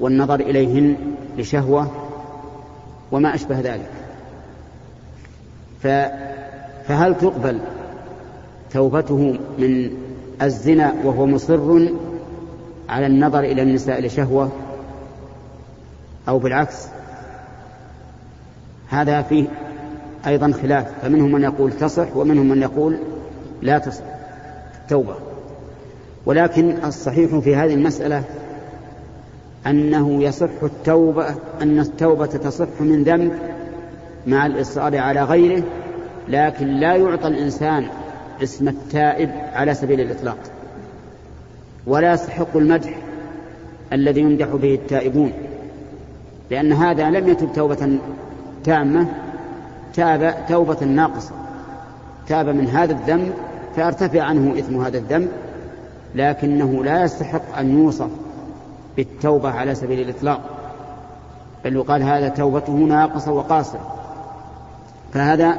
والنظر 0.00 0.40
إليهن 0.40 0.96
لشهوة 1.38 1.90
وما 3.12 3.34
أشبه 3.34 3.60
ذلك. 3.60 3.90
فهل 6.88 7.18
تقبل 7.18 7.60
توبته 8.70 9.38
من 9.58 9.90
الزنا 10.42 10.94
وهو 11.04 11.26
مصر 11.26 11.88
على 12.88 13.06
النظر 13.06 13.40
إلى 13.40 13.62
النساء 13.62 14.00
لشهوة 14.00 14.52
أو 16.28 16.38
بالعكس. 16.38 16.88
هذا 18.88 19.22
فيه 19.22 19.46
أيضا 20.26 20.52
خلاف 20.52 20.86
فمنهم 21.02 21.32
من 21.32 21.42
يقول 21.42 21.72
تصح 21.72 22.16
ومنهم 22.16 22.48
من 22.48 22.62
يقول 22.62 22.98
لا 23.62 23.78
تصح 23.78 24.04
التوبة 24.82 25.14
ولكن 26.26 26.76
الصحيح 26.84 27.38
في 27.38 27.56
هذه 27.56 27.74
المسألة 27.74 28.22
أنه 29.66 30.22
يصح 30.22 30.62
التوبة 30.62 31.26
أن 31.62 31.78
التوبة 31.78 32.26
تصح 32.26 32.80
من 32.80 33.04
ذنب 33.04 33.32
مع 34.26 34.46
الإصرار 34.46 34.98
على 34.98 35.22
غيره 35.24 35.62
لكن 36.28 36.66
لا 36.66 36.96
يعطى 36.96 37.28
الإنسان 37.28 37.86
اسم 38.42 38.68
التائب 38.68 39.30
على 39.52 39.74
سبيل 39.74 40.00
الإطلاق. 40.00 40.38
ولا 41.86 42.12
يستحق 42.12 42.56
المدح 42.56 42.90
الذي 43.92 44.20
يمدح 44.20 44.46
به 44.46 44.74
التائبون 44.74 45.32
لأن 46.50 46.72
هذا 46.72 47.10
لم 47.10 47.28
يتب 47.28 47.52
توبة 47.52 47.98
تامة 48.64 49.06
تاب 49.94 50.34
توبة 50.48 50.84
ناقصة. 50.84 51.32
تاب 52.26 52.48
من 52.48 52.66
هذا 52.66 52.92
الذنب 52.92 53.32
فيرتفع 53.74 54.22
عنه 54.22 54.58
إثم 54.58 54.80
هذا 54.80 54.98
الذنب 54.98 55.28
لكنه 56.14 56.84
لا 56.84 57.04
يستحق 57.04 57.58
أن 57.58 57.78
يوصف 57.78 58.10
بالتوبة 58.96 59.50
على 59.50 59.74
سبيل 59.74 60.00
الإطلاق. 60.00 60.40
بل 61.64 61.76
يقال 61.76 62.02
هذا 62.02 62.28
توبته 62.28 62.72
ناقصة 62.72 63.32
وقاصرة. 63.32 63.94
فهذا 65.12 65.58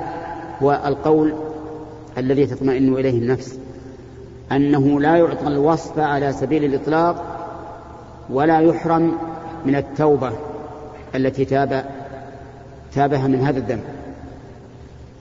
هو 0.61 0.81
القول 0.85 1.33
الذي 2.19 2.45
تطمئن 2.45 2.93
إليه 2.93 3.19
النفس 3.19 3.59
أنه 4.51 4.99
لا 4.99 5.15
يعطى 5.15 5.47
الوصف 5.47 5.99
على 5.99 6.33
سبيل 6.33 6.63
الإطلاق 6.63 7.23
ولا 8.29 8.59
يحرم 8.59 9.11
من 9.65 9.75
التوبة 9.75 10.31
التي 11.15 11.45
تاب 11.45 11.85
تابها 12.93 13.27
من 13.27 13.41
هذا 13.41 13.57
الذنب. 13.57 13.83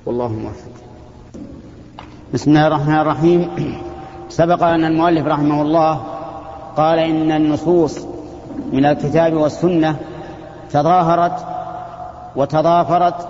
والله 0.07 0.29
موفق. 0.29 0.71
بسم 2.35 2.51
الله 2.51 2.67
الرحمن 2.67 2.95
الرحيم. 2.95 3.49
سبق 4.29 4.63
أن 4.63 4.85
المؤلف 4.85 5.27
رحمه 5.27 5.63
الله 5.63 6.03
قال 6.77 6.99
إن 6.99 7.33
النصوص 7.33 7.99
من 8.73 8.87
الكتاب 8.87 9.35
والسنة 9.35 9.97
تظاهرت 10.71 11.47
وتضافرت 12.37 13.29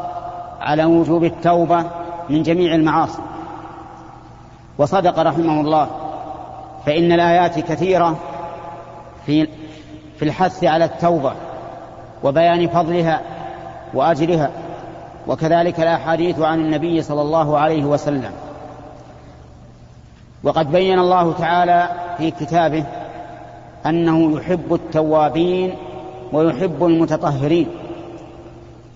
على 0.61 0.85
وجوب 0.85 1.24
التوبة 1.24 1.85
من 2.31 2.42
جميع 2.42 2.74
المعاصي. 2.74 3.22
وصدق 4.78 5.18
رحمه 5.18 5.60
الله. 5.60 5.88
فإن 6.86 7.12
الآيات 7.12 7.58
كثيرة 7.58 8.16
في 9.26 9.48
في 10.16 10.24
الحث 10.24 10.64
على 10.64 10.84
التوبة 10.84 11.32
وبيان 12.24 12.68
فضلها 12.68 13.20
وأجرها 13.94 14.50
وكذلك 15.26 15.80
الأحاديث 15.80 16.40
عن 16.40 16.60
النبي 16.60 17.02
صلى 17.02 17.22
الله 17.22 17.58
عليه 17.58 17.84
وسلم. 17.84 18.32
وقد 20.42 20.72
بين 20.72 20.98
الله 20.98 21.32
تعالى 21.32 21.88
في 22.18 22.30
كتابه 22.30 22.84
أنه 23.86 24.36
يحب 24.36 24.74
التوابين 24.74 25.74
ويحب 26.32 26.84
المتطهرين. 26.84 27.68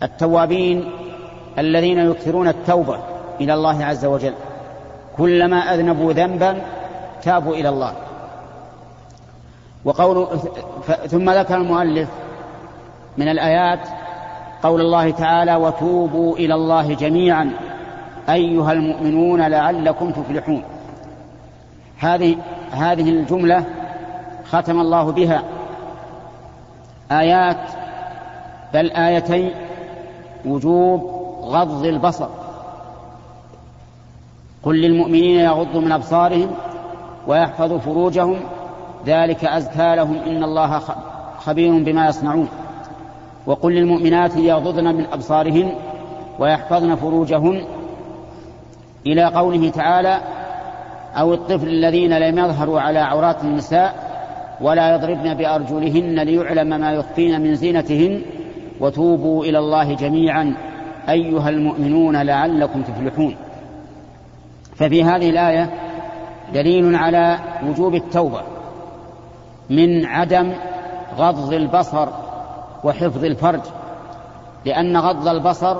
التوابين 0.03 0.91
الذين 1.59 1.99
يكثرون 1.99 2.49
التوبة 2.49 2.99
إلى 3.41 3.55
الله 3.55 3.85
عز 3.85 4.05
وجل. 4.05 4.35
كلما 5.19 5.75
أذنبوا 5.75 6.13
ذنبا 6.13 6.63
تابوا 7.23 7.55
إلى 7.55 7.69
الله. 7.69 7.95
وقول 9.85 10.27
ثم 11.07 11.31
ذكر 11.31 11.57
المؤلف 11.57 12.09
من 13.19 13.29
الآيات 13.29 13.89
قول 14.63 14.81
الله 14.81 15.11
تعالى 15.11 15.57
وتوبوا 15.57 16.37
إلى 16.37 16.55
الله 16.55 16.95
جميعا 16.95 17.51
أيها 18.29 18.73
المؤمنون 18.73 19.43
لعلكم 19.43 20.11
تفلحون. 20.11 20.63
هذه 21.99 22.37
هذه 22.71 23.11
الجملة 23.11 23.65
ختم 24.51 24.81
الله 24.81 25.13
بها. 25.13 25.43
آيات 27.11 27.61
بل 28.75 28.91
آيتين 28.91 29.51
وجوب 30.45 31.01
غض 31.43 31.85
البصر. 31.85 32.29
قل 34.63 34.81
للمؤمنين 34.81 35.41
يغضوا 35.41 35.81
من 35.81 35.93
أبصارهم 35.93 36.51
ويحفظوا 37.27 37.79
فروجهم 37.79 38.37
ذلك 39.07 39.45
أزكى 39.45 39.97
لهم 39.97 40.17
إن 40.27 40.45
الله 40.45 40.81
خبير 41.39 41.83
بما 41.83 42.09
يصنعون. 42.09 42.49
وقل 43.47 43.73
للمؤمنات 43.73 44.37
يغضضن 44.37 44.85
من 44.85 45.07
أبصارهن 45.13 45.73
ويحفظن 46.39 46.95
فروجهن. 46.95 47.65
إلى 49.07 49.25
قوله 49.25 49.71
تعالى 49.71 50.21
أو 51.15 51.35
الطفل 51.35 51.69
الذين 51.69 52.19
لم 52.19 52.39
يظهروا 52.39 52.81
على 52.81 52.99
عورات 52.99 53.45
النساء 53.45 53.95
ولا 54.61 54.95
يضربن 54.95 55.35
بأرجلهن 55.35 56.21
ليعلم 56.21 56.81
ما 56.81 56.93
يخفين 56.93 57.41
من 57.41 57.55
زينتهن. 57.55 58.23
وتوبوا 58.81 59.45
إلى 59.45 59.59
الله 59.59 59.95
جميعا 59.95 60.55
أيها 61.09 61.49
المؤمنون 61.49 62.17
لعلكم 62.17 62.83
تفلحون. 62.83 63.37
ففي 64.83 65.05
هذه 65.05 65.31
الآية 65.31 65.71
دليل 66.55 66.97
على 66.97 67.39
وجوب 67.67 67.95
التوبة 67.95 68.41
من 69.71 70.07
عدم 70.07 70.53
غض 71.17 71.53
البصر 71.53 72.09
وحفظ 72.85 73.25
الفرج 73.25 73.61
لأن 74.65 74.97
غض 74.97 75.29
البصر 75.29 75.77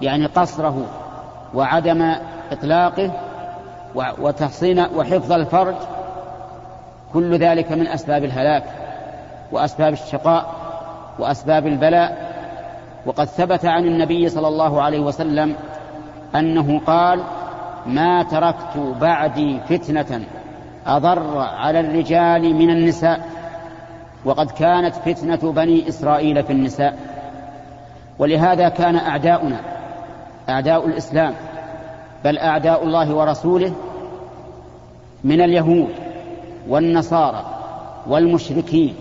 يعني 0.00 0.26
قصره 0.26 0.84
وعدم 1.54 2.14
إطلاقه 2.52 3.10
وتحصين 3.94 4.86
وحفظ 4.96 5.32
الفرج 5.32 5.74
كل 7.12 7.38
ذلك 7.38 7.72
من 7.72 7.86
أسباب 7.86 8.24
الهلاك 8.24 8.64
وأسباب 9.52 9.92
الشقاء 9.92 10.54
وأسباب 11.18 11.66
البلاء. 11.66 12.36
وقد 13.06 13.24
ثبت 13.24 13.64
عن 13.64 13.84
النبي 13.84 14.28
صلى 14.28 14.48
الله 14.48 14.82
عليه 14.82 15.00
وسلم 15.00 15.56
أنه 16.34 16.80
قال 16.86 17.20
ما 17.86 18.22
تركت 18.22 18.96
بعدي 19.00 19.60
فتنة 19.68 20.24
أضر 20.86 21.38
على 21.38 21.80
الرجال 21.80 22.54
من 22.54 22.70
النساء 22.70 23.28
وقد 24.24 24.50
كانت 24.50 24.94
فتنة 24.94 25.52
بني 25.52 25.88
إسرائيل 25.88 26.42
في 26.42 26.52
النساء. 26.52 26.98
ولهذا 28.18 28.68
كان 28.68 28.96
أعداؤنا 28.96 29.60
أعداء 30.48 30.86
الإسلام 30.86 31.34
بل 32.24 32.38
أعداء 32.38 32.84
الله 32.84 33.14
ورسوله 33.14 33.72
من 35.24 35.40
اليهود 35.40 35.94
والنصارى 36.68 37.44
والمشركين 38.06 38.94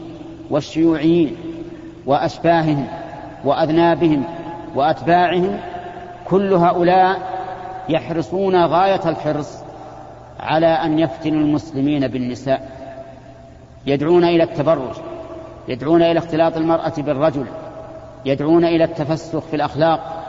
والشيوعيين 0.50 1.36
وأشباههم 2.06 2.88
وأذنابهم 3.46 4.24
وأتباعهم 4.76 5.60
كل 6.26 6.54
هؤلاء 6.54 7.35
يحرصون 7.90 8.66
غاية 8.66 9.10
الحرص 9.10 9.64
على 10.40 10.68
أن 10.68 11.00
يفتنوا 11.00 11.42
المسلمين 11.42 12.08
بالنساء. 12.08 12.70
يدعون 13.86 14.24
إلى 14.24 14.44
التبرج 14.44 14.96
يدعون 15.68 16.02
إلى 16.02 16.20
اختلاط 16.20 16.58
المرأة 16.58 16.94
بالرجل 16.98 17.46
يدعون 18.26 18.66
إلى 18.66 18.84
التفسخ 18.84 19.40
في 19.40 19.56
الأخلاق 19.56 20.24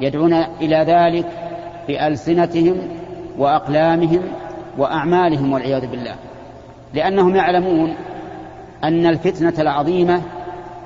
يدعون 0.00 0.32
إلى 0.32 0.76
ذلك 0.76 1.26
بألسنتهم 1.88 2.76
وأقلامهم 3.38 4.22
وأعمالهم 4.78 5.52
والعياذ 5.52 5.86
بالله. 5.86 6.14
لأنهم 6.94 7.36
يعلمون 7.36 7.94
أن 8.84 9.06
الفتنة 9.06 9.54
العظيمة 9.58 10.22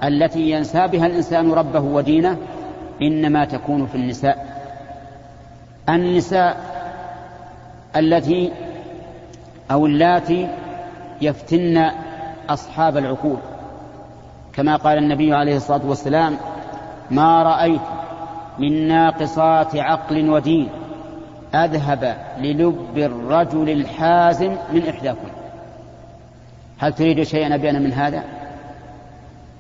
التي 0.05 0.51
ينسى 0.51 0.89
بها 0.89 1.07
الإنسان 1.07 1.53
ربه 1.53 1.81
ودينه 1.81 2.37
إنما 3.03 3.45
تكون 3.45 3.87
في 3.87 3.95
النساء. 3.95 4.60
النساء 5.97 6.57
التي 7.97 8.53
أو 9.71 9.87
اللاتي 9.87 10.49
يفتن 11.21 11.91
أصحاب 12.49 12.97
العقول. 12.97 13.37
كما 14.53 14.77
قال 14.77 14.99
النبي 14.99 15.35
عليه 15.35 15.57
الصلاة 15.57 15.81
والسلام 15.87 16.37
ما 17.11 17.43
رأيت 17.43 17.81
من 18.59 18.89
ناقصات 18.89 19.77
عقل 19.77 20.31
ودين 20.31 20.69
أذهب 21.55 22.17
للب 22.39 22.99
الرجل 22.99 23.71
الحازم 23.71 24.57
من 24.73 24.89
إحداكم 24.89 25.29
هل 26.79 26.93
تريد 26.93 27.23
شيئا 27.23 27.55
أبين 27.55 27.83
من 27.83 27.93
هذا؟ 27.93 28.25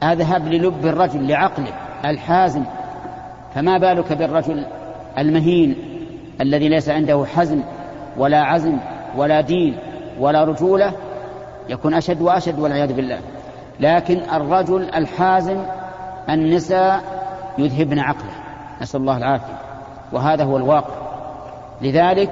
أذهب 0.02 0.48
للب 0.48 0.86
الرجل 0.86 1.28
لعقله 1.28 1.72
الحازم. 2.04 2.64
فما 3.54 3.78
بالك 3.78 4.12
بالرجل 4.12 4.64
المهين 5.18 5.89
الذي 6.40 6.68
ليس 6.68 6.88
عنده 6.88 7.24
حزم 7.24 7.60
ولا 8.16 8.42
عزم 8.42 8.76
ولا 9.16 9.40
دين 9.40 9.76
ولا 10.20 10.44
رجولة 10.44 10.92
يكون 11.68 11.94
أشد 11.94 12.22
وأشد 12.22 12.58
والعياذ 12.58 12.92
بالله. 12.92 13.18
لكن 13.80 14.20
الرجل 14.32 14.90
الحازم 14.94 15.62
النساء 16.30 17.02
يذهبن 17.58 17.98
عقله. 17.98 18.32
نسأل 18.82 19.00
الله 19.00 19.16
العافية. 19.16 19.58
وهذا 20.12 20.44
هو 20.44 20.56
الواقع. 20.56 20.94
لذلك 21.82 22.30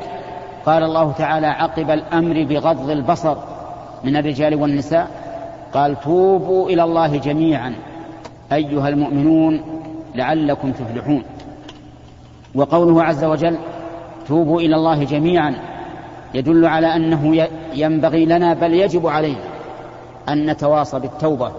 قال 0.66 0.82
الله 0.82 1.12
تعالى 1.12 1.46
عقب 1.46 1.90
الأمر 1.90 2.44
بغض 2.44 2.90
البصر 2.90 3.36
من 4.04 4.16
الرجال 4.16 4.54
والنساء. 4.54 5.08
قال 5.74 6.00
توبوا 6.00 6.70
إلى 6.70 6.84
الله 6.84 7.16
جميعا 7.16 7.74
أيها 8.52 8.88
المؤمنون 8.88 9.60
لعلكم 10.14 10.72
تفلحون. 10.72 11.22
وقوله 12.54 13.02
عز 13.02 13.24
وجل 13.24 13.58
توبوا 14.28 14.60
إلى 14.60 14.76
الله 14.76 15.04
جميعا. 15.04 15.54
يدل 16.34 16.66
على 16.66 16.96
أنه 16.96 17.48
ينبغي 17.74 18.24
لنا 18.24 18.54
بل 18.54 18.74
يجب 18.74 19.06
علينا 19.06 19.44
أن 20.28 20.50
نتواصى 20.50 20.98
بالتوبة 20.98 21.52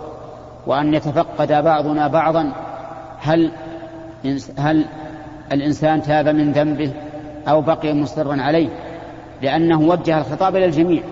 وأن 0.68 0.94
يتفقد 0.94 1.64
بعضنا 1.64 2.08
بعضا. 2.08 2.52
هل 3.22 3.52
هل 4.58 4.86
الإنسان 5.52 6.02
تاب 6.02 6.28
من 6.28 6.52
ذنبه 6.52 6.92
أو 7.48 7.62
بقي 7.62 7.94
مصرا 7.94 8.42
عليه؟ 8.42 8.70
لأنه 9.42 9.82
وجه 9.82 10.18
الخطاب 10.18 10.56
إلى 10.56 10.66
الجميع. 10.66 11.04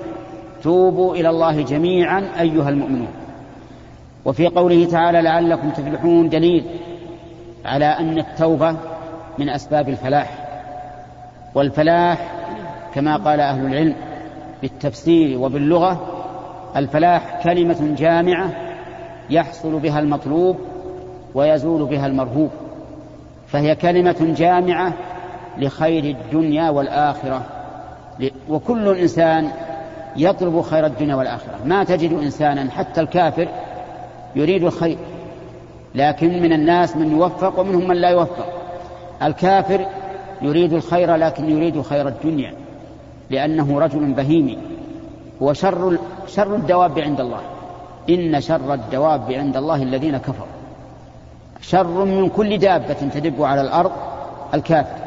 توبوا 0.63 1.15
إلى 1.15 1.30
الله 1.30 1.62
جميعا 1.62 2.24
أيها 2.39 2.70
المؤمنون. 2.70 3.08
وفي 4.26 4.48
قوله 4.48 4.86
تعالى 4.86 5.22
لعلكم 5.22 5.70
تفلحون 5.70 6.30
دليل 6.30 6.65
على 7.65 7.86
أن 7.86 8.17
التوبة 8.20 8.76
من 9.38 9.50
أسباب 9.50 9.89
الفلاح. 9.89 10.47
والفلاح 11.56 12.32
كما 12.94 13.18
قال 13.18 13.40
أهل 13.40 13.66
العلم 13.66 13.96
بالتفسير 14.62 15.40
وباللغة 15.40 16.18
الفلاح 16.76 17.44
كلمة 17.44 17.96
جامعة 17.98 18.50
يحصل 19.30 19.80
بها 19.80 20.00
المطلوب 20.00 20.58
ويزول 21.36 21.86
بها 21.86 22.06
المرهوب 22.06 22.50
فهي 23.48 23.76
كلمة 23.76 24.34
جامعة 24.38 24.94
لخير 25.58 26.04
الدنيا 26.04 26.70
والآخرة. 26.70 27.42
وكل 28.50 28.98
إنسان 28.98 29.50
يطلب 30.16 30.62
خير 30.62 30.86
الدنيا 30.86 31.16
والآخرة. 31.16 31.60
ما 31.66 31.84
تجد 31.84 32.14
إنسانا 32.14 32.72
حتى 32.72 33.02
الكافر 33.02 33.48
يريد 34.36 34.64
الخير 34.64 34.98
لكن 35.96 36.42
من 36.42 36.54
الناس 36.54 36.96
من 36.96 37.12
يوفق 37.12 37.60
ومنهم 37.60 37.88
من 37.88 37.96
لا 37.96 38.10
يوفق. 38.10 38.46
الكافر 39.24 39.86
يريد 40.41 40.73
الخير 40.73 41.15
لكن 41.15 41.50
يريد 41.50 41.82
خير 41.82 42.08
الدنيا 42.08 42.54
لأنه 43.30 43.80
رجل 43.80 44.13
بهيمي 44.13 44.58
هو 45.41 45.54
شر 45.54 45.97
شر 46.28 46.56
الدواب 46.56 47.00
عند 47.00 47.19
الله. 47.19 47.41
إن 48.10 48.41
شر 48.41 48.73
الدواب 48.73 49.32
عند 49.32 49.58
الله 49.58 49.84
الذين 49.84 50.17
كفروا. 50.17 50.47
شر 51.62 52.06
من 52.06 52.30
كل 52.30 52.58
دابة 52.58 52.93
تدب 52.93 53.43
على 53.43 53.62
الأرض 53.62 53.91
الكافر. 54.54 54.97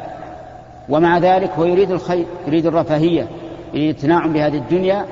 ومع 0.89 1.17
ذلك 1.17 1.51
هو 1.59 1.65
يريد 1.65 1.91
الخير 1.91 2.25
يريد 2.47 2.65
الرفاهية 2.65 3.27
يريد 3.73 3.89
التناعم 3.89 4.33
بهذه 4.33 4.57
الدنيا 4.57 5.05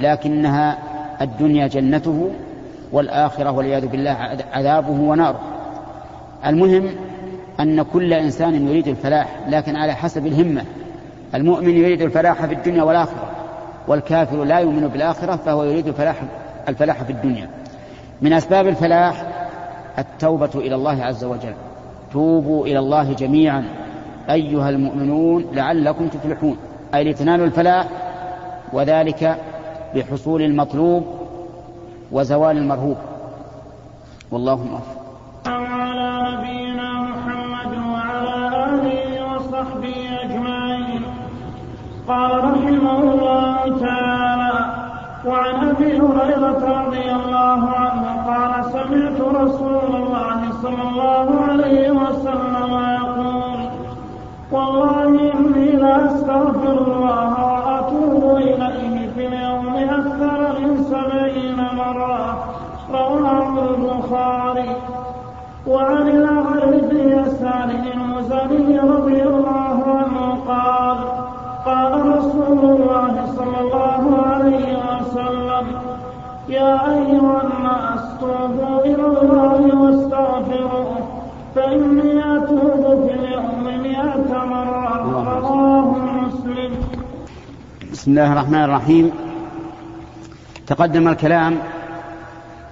لكنها 0.00 0.78
الدنيا 1.20 1.66
جنته 1.66 2.30
والآخرة 2.92 3.50
والعياذ 3.50 3.86
بالله 3.86 4.38
عذابه 4.52 5.00
وناره. 5.00 5.40
المهم 6.46 6.90
أن 7.60 7.82
كل 7.82 8.12
إنسان 8.12 8.68
يريد 8.68 8.88
الفلاح 8.88 9.40
لكن 9.48 9.76
على 9.76 9.94
حسب 9.94 10.26
الهمة. 10.26 10.64
المؤمن 11.34 11.70
يريد 11.70 12.02
الفلاح 12.02 12.46
في 12.46 12.54
الدنيا 12.54 12.82
والآخرة 12.82 13.30
والكافر 13.88 14.44
لا 14.44 14.58
يؤمن 14.58 14.88
بالآخرة 14.88 15.36
فهو 15.36 15.64
يريد 15.64 15.86
الفلاح 15.86 16.16
الفلاح 16.68 17.02
في 17.02 17.10
الدنيا. 17.10 17.48
من 18.22 18.32
أسباب 18.32 18.66
الفلاح 18.68 19.26
التوبة 19.98 20.50
إلى 20.54 20.74
الله 20.74 21.04
عز 21.04 21.24
وجل. 21.24 21.54
توبوا 22.12 22.66
إلى 22.66 22.78
الله 22.78 23.12
جميعا. 23.12 23.64
أيها 24.30 24.70
المؤمنون 24.70 25.46
لعلكم 25.52 26.08
تفلحون. 26.08 26.56
أي 26.94 27.04
لتنالوا 27.04 27.46
الفلاح 27.46 27.86
وذلك 28.72 29.36
بحصول 29.94 30.42
المطلوب 30.42 31.04
وزوال 32.12 32.56
المرهوب. 32.56 32.96
والله 34.30 34.56
موفق. 34.56 35.03
قال 42.08 42.30
رحمه 42.44 42.98
الله 43.02 43.78
تعالى 43.80 44.52
وعن 45.26 45.68
أبي 45.68 46.00
هريرة 46.00 46.62
رضي 46.84 47.10
الله 47.12 47.60
عنه 47.80 48.04
قال 48.28 48.64
سمعت 48.64 49.20
رسول 49.20 49.96
الله 49.96 50.40
صلى 50.62 50.82
الله 50.88 51.28
عليه 51.48 51.90
وسلم 51.90 52.72
يقول 53.00 53.60
والله 54.52 55.32
إني 55.32 55.72
لاستغفر 55.72 56.78
الله 56.86 57.32
وأتوب 57.52 58.36
إليه 58.36 59.10
في 59.14 59.26
اليوم 59.26 59.76
أكثر 59.76 60.60
من 60.60 60.84
سبعين 60.84 61.56
مرة 61.56 62.44
رواه 62.92 63.52
البخاري. 63.70 64.70
وعن 65.66 66.08
الأغر 66.08 66.70
بن 66.90 66.98
يسار 67.18 67.70
المزني 67.94 68.78
رضي 68.78 69.22
الله 69.22 69.84
عنه 69.86 70.38
قال 70.48 70.83
قال 71.64 72.16
رسول 72.16 72.58
الله 72.58 73.26
صلى 73.36 73.58
الله 73.60 74.04
عليه 74.26 74.68
وسلم 74.90 75.66
يا 76.48 76.72
أيها 76.92 77.42
الناس 77.42 78.00
توبوا 78.20 78.84
إلى 78.84 79.04
الله 79.06 79.60
واستغفروه 79.80 80.96
فإني 81.54 82.36
أتوب 82.36 82.82
في 83.06 83.14
اليوم 83.14 83.64
مئة 83.82 84.44
مرة. 84.44 84.88
رواه 85.40 85.94
مسلم. 86.26 86.72
بسم 87.92 88.10
الله 88.10 88.32
الرحمن 88.32 88.64
الرحيم. 88.64 89.12
تقدم 90.66 91.08
الكلام 91.08 91.58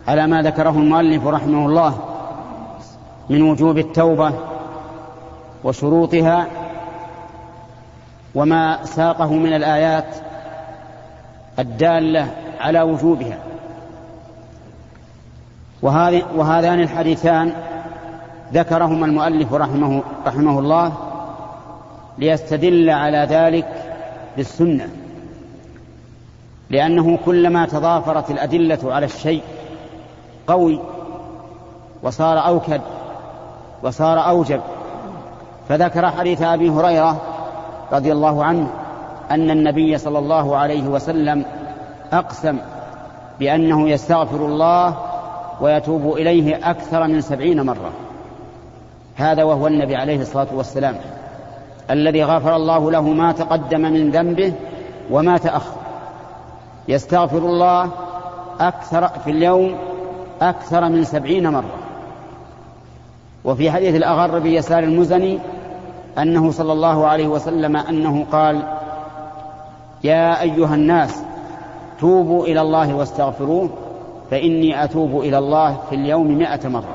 على 0.09 0.27
ما 0.27 0.43
ذكره 0.43 0.71
المؤلف 0.71 1.27
رحمه 1.27 1.67
الله 1.67 1.95
من 3.31 3.43
وجوب 3.43 3.79
التوبة 3.79 4.33
وشروطها 5.65 6.47
وما 8.35 8.85
ساقه 8.85 9.33
من 9.33 9.53
الآيات 9.53 10.17
الدالة 11.59 12.31
على 12.61 12.83
وجوبها. 12.83 13.39
وهذان 16.37 16.81
الحديثان 16.81 17.53
ذكرهما 18.53 19.07
المؤلف 19.07 19.55
رحمه, 19.55 20.03
رحمه 20.27 20.59
الله 20.59 20.93
ليستدل 22.19 22.91
على 22.91 23.27
ذلك 23.31 23.69
بالسنة. 24.37 24.89
لأنه 26.71 27.19
كلما 27.25 27.67
تضافرت 27.67 28.31
الأدلة 28.31 28.79
على 28.85 29.07
الشيء 29.07 29.43
قوي 30.47 30.81
وصار 32.03 32.47
أوكد 32.47 32.81
وصار 33.83 34.29
أوجب. 34.29 34.61
فذكر 35.69 36.11
حديث 36.11 36.43
أبي 36.43 36.71
هريرة 36.71 37.32
رضي 37.93 38.13
الله 38.13 38.45
عنه 38.45 38.69
أن 39.31 39.51
النبي 39.51 39.99
صلى 39.99 40.19
الله 40.19 40.57
عليه 40.57 40.89
وسلم 40.89 41.45
أقسم 42.13 42.59
بأنه 43.39 43.89
يستغفر 43.89 44.47
الله 44.47 44.97
ويتوب 45.61 46.13
إليه 46.13 46.71
أكثر 46.71 47.07
من 47.07 47.21
سبعين 47.21 47.63
مرة. 47.63 47.93
هذا 49.17 49.43
وهو 49.43 49.67
النبي 49.67 49.97
عليه 49.97 50.21
الصلاة 50.21 50.47
والسلام 50.55 50.97
الذي 51.91 52.25
غفر 52.25 52.57
الله 52.57 52.91
له 52.91 53.03
ما 53.03 53.33
تقدم 53.33 53.81
من 53.81 54.11
ذنبه 54.11 54.53
وما 55.11 55.39
تأخر. 55.39 55.77
يستغفر 56.89 57.39
الله 57.39 57.91
أكثر 58.61 59.09
في 59.09 59.31
اليوم 59.31 59.75
أكثر 60.43 60.89
من 60.89 61.05
سبعين 61.05 61.49
مرة. 61.49 61.75
وفي 63.45 63.71
حديث 63.71 63.95
الاغر 63.95 64.39
بيسار 64.39 64.83
المزني 64.83 65.39
أنه 66.19 66.51
صلى 66.51 66.73
الله 66.73 67.07
عليه 67.07 67.29
وسلم 67.29 67.77
أنه 67.77 68.27
قال 68.33 68.63
يا 70.05 70.41
أيها 70.41 70.75
الناس 70.75 71.23
توبوا 72.01 72.47
إلى 72.47 72.61
الله 72.61 72.95
واستغفروه 72.95 73.71
فإني 74.31 74.85
أتوب 74.85 75.21
إلى 75.21 75.39
الله 75.39 75.77
في 75.89 75.95
اليوم 75.95 76.39
مائه 76.39 76.69
مرة. 76.69 76.95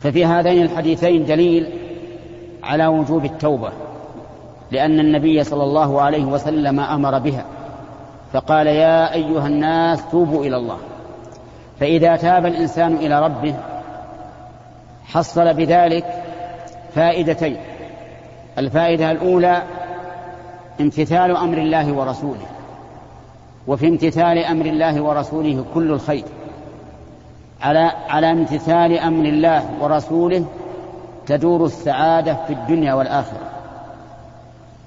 ففي 0.00 0.24
هذين 0.24 0.62
الحديثين 0.62 1.24
دليل 1.24 1.72
على 2.62 2.86
وجوب 2.86 3.24
التوبة 3.24 3.70
لأن 4.70 5.00
النبي 5.00 5.44
صلى 5.44 5.62
الله 5.62 6.00
عليه 6.02 6.24
وسلم 6.24 6.80
أمر 6.80 7.18
بها 7.18 7.44
فقال 8.32 8.66
يا 8.66 9.14
أيها 9.14 9.46
الناس 9.46 10.10
توبوا 10.10 10.44
إلى 10.44 10.56
الله. 10.56 10.78
فإذا 11.80 12.16
تاب 12.16 12.46
الإنسان 12.46 12.96
إلى 12.96 13.20
ربه 13.20 13.54
حصل 15.04 15.54
بذلك 15.54 16.23
فائدتين 16.94 17.56
الفائدة 18.58 19.10
الأولى 19.10 19.62
امتثال 20.80 21.36
أمر 21.36 21.58
الله 21.58 21.92
ورسوله 21.92 22.46
وفي 23.66 23.88
امتثال 23.88 24.38
أمر 24.38 24.66
الله 24.66 25.02
ورسوله 25.02 25.64
كل 25.74 25.92
الخير. 25.92 26.24
على 27.62 27.90
على 28.08 28.30
امتثال 28.30 28.98
أمر 28.98 29.24
الله 29.24 29.64
ورسوله 29.80 30.44
تدور 31.26 31.64
السعادة 31.64 32.36
في 32.46 32.52
الدنيا 32.52 32.94
والآخرة. 32.94 33.50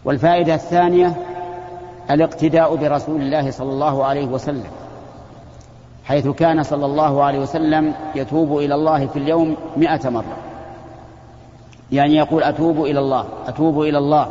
والفائدة 0.05 0.55
الثانية 0.55 1.13
الاقتداء 2.11 2.75
برسول 2.75 3.21
الله 3.21 3.51
صلى 3.51 3.69
الله 3.69 4.05
عليه 4.05 4.25
وسلم 4.25 4.71
حيث 6.05 6.27
كان 6.27 6.63
صلى 6.63 6.85
الله 6.85 7.23
عليه 7.23 7.39
وسلم 7.39 7.93
يتوب 8.15 8.57
إلى 8.57 8.75
الله 8.75 9.07
في 9.07 9.19
اليوم 9.19 9.55
مائه 9.77 10.09
مرة. 10.09 10.46
يعني 11.91 12.15
يقول 12.15 12.43
أتوب 12.43 12.85
إلى 12.85 12.99
الله 12.99 13.25
أتوب 13.47 13.81
إلى 13.81 13.97
الله. 13.97 14.27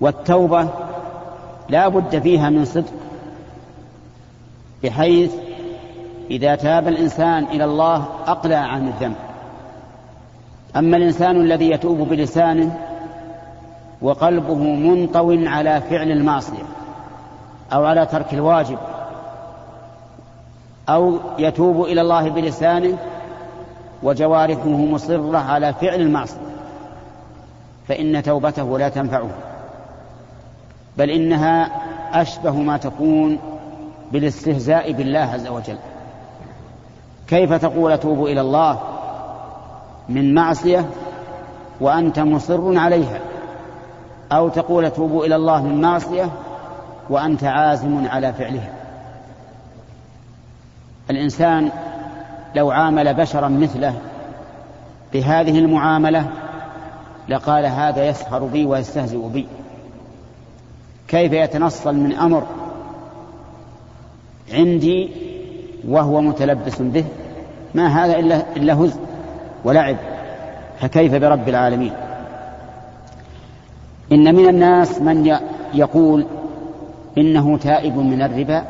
والتوبة 0.00 0.68
لا 1.68 1.88
بد 1.88 2.18
فيها 2.18 2.50
من 2.50 2.64
صدق 2.64 2.92
بحيث 4.82 5.34
إذا 6.30 6.54
تاب 6.54 6.88
الإنسان 6.88 7.44
إلى 7.44 7.64
الله 7.64 8.04
أقلع 8.26 8.56
عن 8.56 8.88
الذنب. 8.88 9.16
أما 10.76 10.96
الإنسان 10.96 11.40
الذي 11.40 11.70
يتوب 11.70 11.98
بلسانه 11.98 12.78
وقلبه 14.02 14.54
منطو 14.54 15.36
على 15.48 15.80
فعل 15.80 16.10
المعصية 16.10 16.62
أو 17.72 17.84
على 17.84 18.06
ترك 18.06 18.34
الواجب 18.34 18.78
أو 20.88 21.18
يتوب 21.38 21.84
إلى 21.84 22.00
الله 22.00 22.28
بلسانه 22.28 22.98
وجوارحه 24.04 24.68
مصرة 24.68 25.38
على 25.38 25.72
فعل 25.72 26.00
المعصية 26.00 26.40
فإن 27.88 28.22
توبته 28.22 28.78
لا 28.78 28.88
تنفعه 28.88 29.30
بل 30.98 31.10
إنها 31.10 31.70
أشبه 32.22 32.52
ما 32.52 32.76
تكون 32.76 33.38
بالاستهزاء 34.12 34.92
بالله 34.92 35.18
عز 35.18 35.46
وجل. 35.46 35.76
كيف 37.28 37.52
تقول 37.52 37.92
اتوب 37.92 38.24
إلى 38.24 38.40
الله 38.40 38.80
من 40.08 40.34
معصية 40.34 40.84
وأنت 41.80 42.18
مصر 42.18 42.78
عليها؟ 42.78 43.20
أو 44.32 44.48
تقول 44.48 44.84
اتوب 44.84 45.22
إلى 45.22 45.36
الله 45.36 45.62
من 45.62 45.80
معصية 45.80 46.30
وأنت 47.10 47.44
عازم 47.44 48.06
على 48.08 48.32
فعلها؟ 48.32 48.72
الإنسان 51.10 51.70
لو 52.54 52.70
عامل 52.70 53.14
بشرا 53.14 53.48
مثله 53.48 53.94
بهذه 55.12 55.58
المعاملة 55.58 56.26
لقال 57.28 57.66
هذا 57.66 58.08
يسخر 58.08 58.44
بي 58.44 58.66
ويستهزئ 58.66 59.28
بي. 59.28 59.46
كيف 61.08 61.32
يتنصل 61.32 61.94
من 61.94 62.12
أمر 62.12 62.46
عندي 64.52 65.10
وهو 65.88 66.20
متلبس 66.20 66.82
به؟ 66.82 67.04
ما 67.74 67.86
هذا 67.86 68.18
إلا, 68.18 68.42
إلا 68.56 68.74
هزء 68.74 69.00
ولعب. 69.64 69.96
فكيف 70.80 71.14
برب 71.14 71.48
العالمين؟ 71.48 71.92
إن 74.12 74.34
من 74.34 74.48
الناس 74.48 75.00
من 75.00 75.38
يقول 75.74 76.26
إنه 77.18 77.58
تائب 77.58 77.96
من 77.96 78.22
الربا 78.22 78.64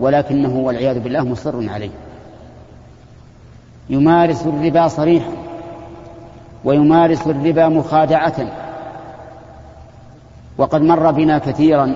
ولكنه 0.00 0.56
والعياذ 0.56 1.00
بالله 1.00 1.24
مصر 1.24 1.70
عليه. 1.70 1.90
يمارس 3.90 4.46
الربا 4.46 4.88
صريحا 4.88 5.32
ويمارس 6.64 7.26
الربا 7.26 7.68
مخادعة. 7.68 8.46
وقد 10.58 10.82
مر 10.82 11.10
بنا 11.10 11.38
كثيرا 11.38 11.94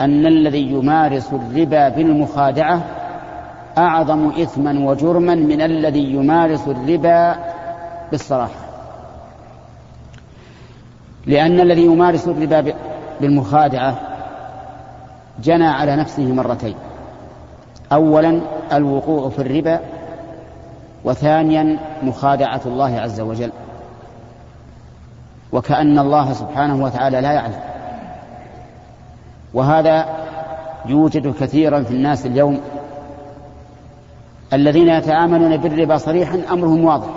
أن 0.00 0.26
الذي 0.26 0.70
يمارس 0.70 1.32
الربا 1.32 1.88
بالمخادعة 1.88 2.82
أعظم 3.78 4.28
إثما 4.28 4.90
وجرما 4.90 5.34
من 5.34 5.60
الذي 5.60 6.12
يمارس 6.12 6.68
الربا 6.68 7.36
بالصراحة. 8.10 8.60
لأن 11.26 11.60
الذي 11.60 11.84
يمارس 11.84 12.28
الربا 12.28 12.74
بالمخادعة 13.20 14.00
جنى 15.42 15.66
على 15.66 15.96
نفسه 15.96 16.32
مرتين. 16.32 16.74
أولا 17.92 18.40
الوقوع 18.72 19.28
في 19.28 19.38
الربا 19.38 19.80
وثانيا 21.04 21.78
مخادعة 22.02 22.60
الله 22.66 23.00
عز 23.00 23.20
وجل. 23.20 23.52
وكأن 25.52 25.98
الله 25.98 26.32
سبحانه 26.32 26.84
وتعالى 26.84 27.20
لا 27.20 27.32
يعلم. 27.32 27.60
وهذا 29.54 30.06
يوجد 30.86 31.34
كثيرا 31.34 31.82
في 31.82 31.90
الناس 31.90 32.26
اليوم 32.26 32.60
الذين 34.52 34.88
يتعاملون 34.88 35.56
بالربا 35.56 35.96
صريحا 35.96 36.40
أمرهم 36.50 36.84
واضح. 36.84 37.08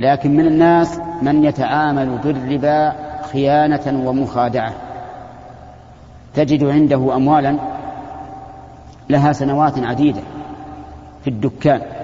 لكن 0.00 0.36
من 0.36 0.46
الناس 0.46 1.00
من 1.22 1.44
يتعامل 1.44 2.18
بالربا 2.18 2.92
خيانة 3.32 4.08
ومخادعة. 4.08 4.72
تجد 6.34 6.64
عنده 6.64 7.16
اموالا 7.16 7.56
لها 9.08 9.32
سنوات 9.32 9.78
عديدة 9.78 10.20
في 11.24 11.30
الدكان. 11.30 11.95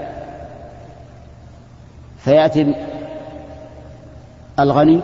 فيأتي 2.25 2.75
الغني 4.61 5.01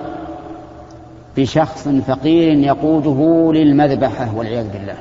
بشخص 1.36 1.88
فقير 1.88 2.58
يقوده 2.58 3.52
للمذبحة 3.52 4.36
والعياذ 4.36 4.72
بالله. 4.72 4.96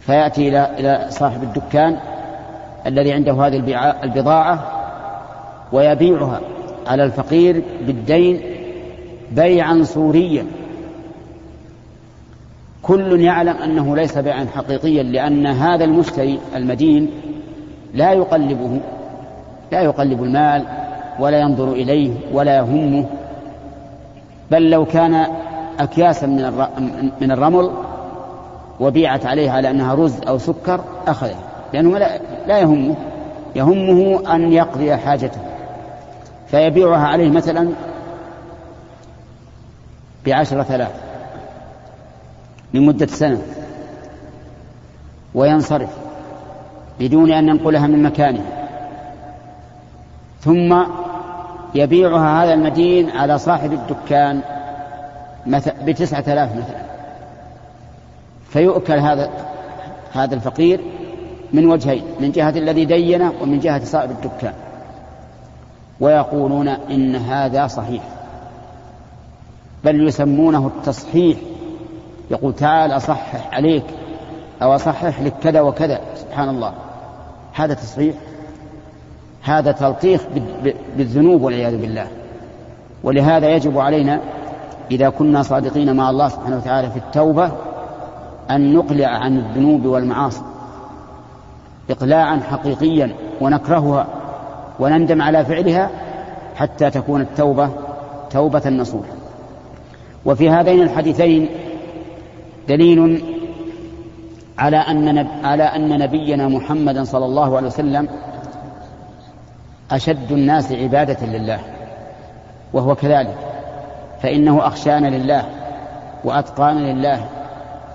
فيأتي 0.00 0.48
إلى 0.48 0.70
إلى 0.78 1.06
صاحب 1.10 1.42
الدكان 1.42 1.96
الذي 2.86 3.12
عنده 3.12 3.32
هذه 3.32 3.56
البضاعة 4.02 4.82
ويبيعها 5.72 6.40
على 6.86 7.04
الفقير 7.04 7.62
بالدين 7.86 8.40
بيعا 9.32 9.82
صوريا 9.82 10.46
كل 12.82 13.20
يعلم 13.20 13.56
أنه 13.56 13.96
ليس 13.96 14.18
بيعا 14.18 14.46
حقيقيا 14.54 15.02
لأن 15.02 15.46
هذا 15.46 15.84
المشتري 15.84 16.38
المدين 16.56 17.10
لا 17.94 18.12
يقلبه 18.12 18.80
لا 19.72 19.80
يقلب 19.80 20.22
المال 20.22 20.64
ولا 21.18 21.40
ينظر 21.40 21.72
إليه 21.72 22.10
ولا 22.32 22.56
يهمه. 22.56 23.06
بل 24.50 24.70
لو 24.70 24.84
كان 24.84 25.26
اكياسا 25.80 26.26
من 26.26 26.42
من 27.20 27.30
الرمل 27.30 27.70
وبيعت 28.80 29.26
عليه 29.26 29.50
على 29.50 29.70
انها 29.70 29.94
رز 29.94 30.20
أو 30.28 30.38
سكر 30.38 30.80
اخذه 31.06 31.36
لأنه 31.72 31.98
لا 32.46 32.58
يهمه. 32.58 32.94
يهمه 33.56 34.34
أن 34.34 34.52
يقضي 34.52 34.96
حاجته. 34.96 35.40
فيبيعها 36.46 37.06
عليه 37.06 37.30
مثلا 37.30 37.68
بعشرة 40.26 40.74
آلاف 40.74 40.92
لمدة 42.74 43.06
سنة 43.06 43.38
وينصرف 45.34 45.90
بدون 47.00 47.32
أن 47.32 47.48
ينقلها 47.48 47.86
من 47.86 48.02
مكانها 48.02 48.61
ثم 50.44 50.82
يبيعها 51.74 52.44
هذا 52.44 52.54
المدين 52.54 53.10
على 53.10 53.38
صاحب 53.38 53.72
الدكان 53.72 54.40
بتسعة 55.84 56.24
آلاف 56.28 56.56
مثلا. 56.56 56.82
فيؤكل 58.48 58.98
هذا 58.98 59.30
هذا 60.12 60.34
الفقير 60.34 60.80
من 61.52 61.66
وجهين 61.66 62.04
من 62.20 62.30
جهة 62.30 62.50
الذي 62.50 62.84
دينه 62.84 63.32
ومن 63.42 63.60
جهة 63.60 63.84
صاحب 63.84 64.10
الدكان. 64.10 64.54
ويقولون 66.00 66.68
إن 66.68 67.16
هذا 67.16 67.66
صحيح. 67.66 68.02
بل 69.84 70.08
يسمونه 70.08 70.66
التصحيح. 70.66 71.38
يقول 72.30 72.54
تعال 72.54 72.90
أصحح 72.90 73.54
عليك 73.54 73.84
أو 74.62 74.74
أصحح 74.74 75.20
لك 75.20 75.34
كذا 75.42 75.60
وكذا. 75.60 76.00
سبحان 76.14 76.48
الله. 76.48 76.72
هذا 77.54 77.74
تصحيح. 77.74 78.14
هذا 79.42 79.72
تلطيخ 79.72 80.20
بالذنوب 80.96 81.42
والعياذ 81.42 81.76
بالله. 81.80 82.06
ولهذا 83.02 83.48
يجب 83.48 83.78
علينا 83.78 84.20
إذا 84.90 85.08
كنا 85.08 85.42
صادقين 85.42 85.96
مع 85.96 86.10
الله 86.10 86.28
سبحانه 86.28 86.56
وتعالى 86.56 86.90
في 86.90 86.96
التوبة 86.96 87.50
أن 88.50 88.72
نقلع 88.74 89.08
عن 89.08 89.38
الذنوب 89.38 89.86
والمعاصي 89.86 90.42
إقلاعا 91.90 92.40
حقيقيا 92.40 93.14
ونكرهها 93.40 94.06
ونندم 94.80 95.22
على 95.22 95.44
فعلها 95.44 95.90
حتى 96.54 96.90
تكون 96.90 97.20
التوبة 97.20 97.70
توبة 98.30 98.68
نصوحا. 98.70 99.12
وفي 100.24 100.50
هذين 100.50 100.82
الحديثين 100.82 101.48
دليل 102.68 103.22
على 104.58 104.76
أن 104.76 105.26
على 105.44 105.62
أن 105.62 105.98
نبينا 105.98 106.48
محمدا 106.48 107.04
صلى 107.04 107.24
الله 107.24 107.56
عليه 107.56 107.66
وسلم 107.66 108.08
أشد 109.92 110.32
الناس 110.32 110.72
عبادة 110.72 111.26
لله 111.26 111.60
وهو 112.72 112.94
كذلك 112.94 113.38
فإنه 114.22 114.66
أخشانا 114.66 115.08
لله 115.08 115.44
وأتقانا 116.24 116.92
لله 116.92 117.26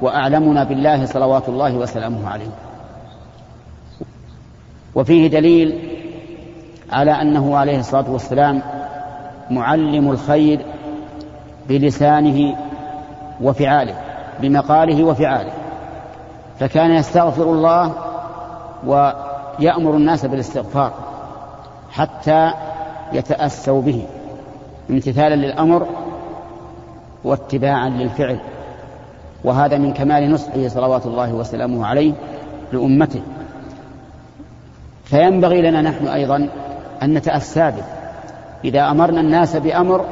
وأعلمنا 0.02 0.64
بالله 0.64 1.06
صلوات 1.06 1.50
الله 1.50 1.76
وسلامه 1.76 2.30
عليه. 2.30 2.50
وفيه 4.96 5.28
دليل 5.28 5.80
على 6.92 7.12
أنه 7.12 7.58
عليه 7.58 7.80
الصلاة 7.80 8.12
والسلام 8.12 8.62
معلم 9.50 10.12
الخير 10.12 10.66
بلسانه 11.70 12.58
وفعاله 13.42 13.96
بمقاله 14.42 15.04
وفعاله. 15.04 15.52
فكان 16.60 16.92
يستغفر 16.92 17.44
الله 17.44 17.94
ويأمر 18.86 19.96
الناس 19.96 20.26
بالاستغفار. 20.26 21.07
حتى 21.92 22.52
يتأسوا 23.14 23.82
به 23.82 24.04
امتثالا 24.90 25.36
للأمر 25.36 25.88
واتباعا 27.24 27.90
للفعل. 27.90 28.40
وهذا 29.44 29.78
من 29.78 29.94
كمال 29.94 30.32
نصحه 30.32 30.68
صلوات 30.68 31.06
الله 31.06 31.34
وسلامه 31.34 31.86
عليه 31.86 32.14
لأمته. 32.74 33.22
فينبغي 35.04 35.62
لنا 35.62 35.82
نحن 35.82 36.08
أيضا 36.08 36.50
أن 37.04 37.14
نتأسى 37.14 37.72
به. 37.72 37.84
إذا 38.66 38.92
أمرنا 38.92 39.22
الناس 39.22 39.56
بأمر 39.56 40.06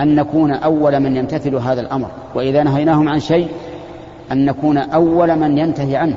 أن 0.00 0.14
نكون 0.14 0.52
أول 0.52 1.00
من 1.00 1.16
يمتثل 1.16 1.54
هذا 1.54 1.80
الأمر. 1.80 2.08
وإذا 2.34 2.62
نهيناهم 2.62 3.08
عن 3.08 3.20
شيء 3.20 3.48
أن 4.32 4.44
نكون 4.44 4.78
أول 4.78 5.38
من 5.38 5.58
ينتهي 5.58 5.96
عنه. 5.96 6.16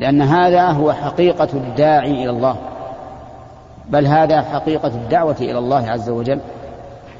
لأن 0.00 0.22
هذا 0.22 0.66
هو 0.66 0.92
حقيقة 0.92 1.48
الداعي 1.54 2.22
إلى 2.22 2.30
الله. 2.30 2.56
بل 3.90 4.06
هذا 4.06 4.42
حقيقة 4.42 4.88
الدعوة 4.88 5.36
إلى 5.40 5.58
الله 5.58 5.90
عز 5.90 6.10
وجل 6.10 6.40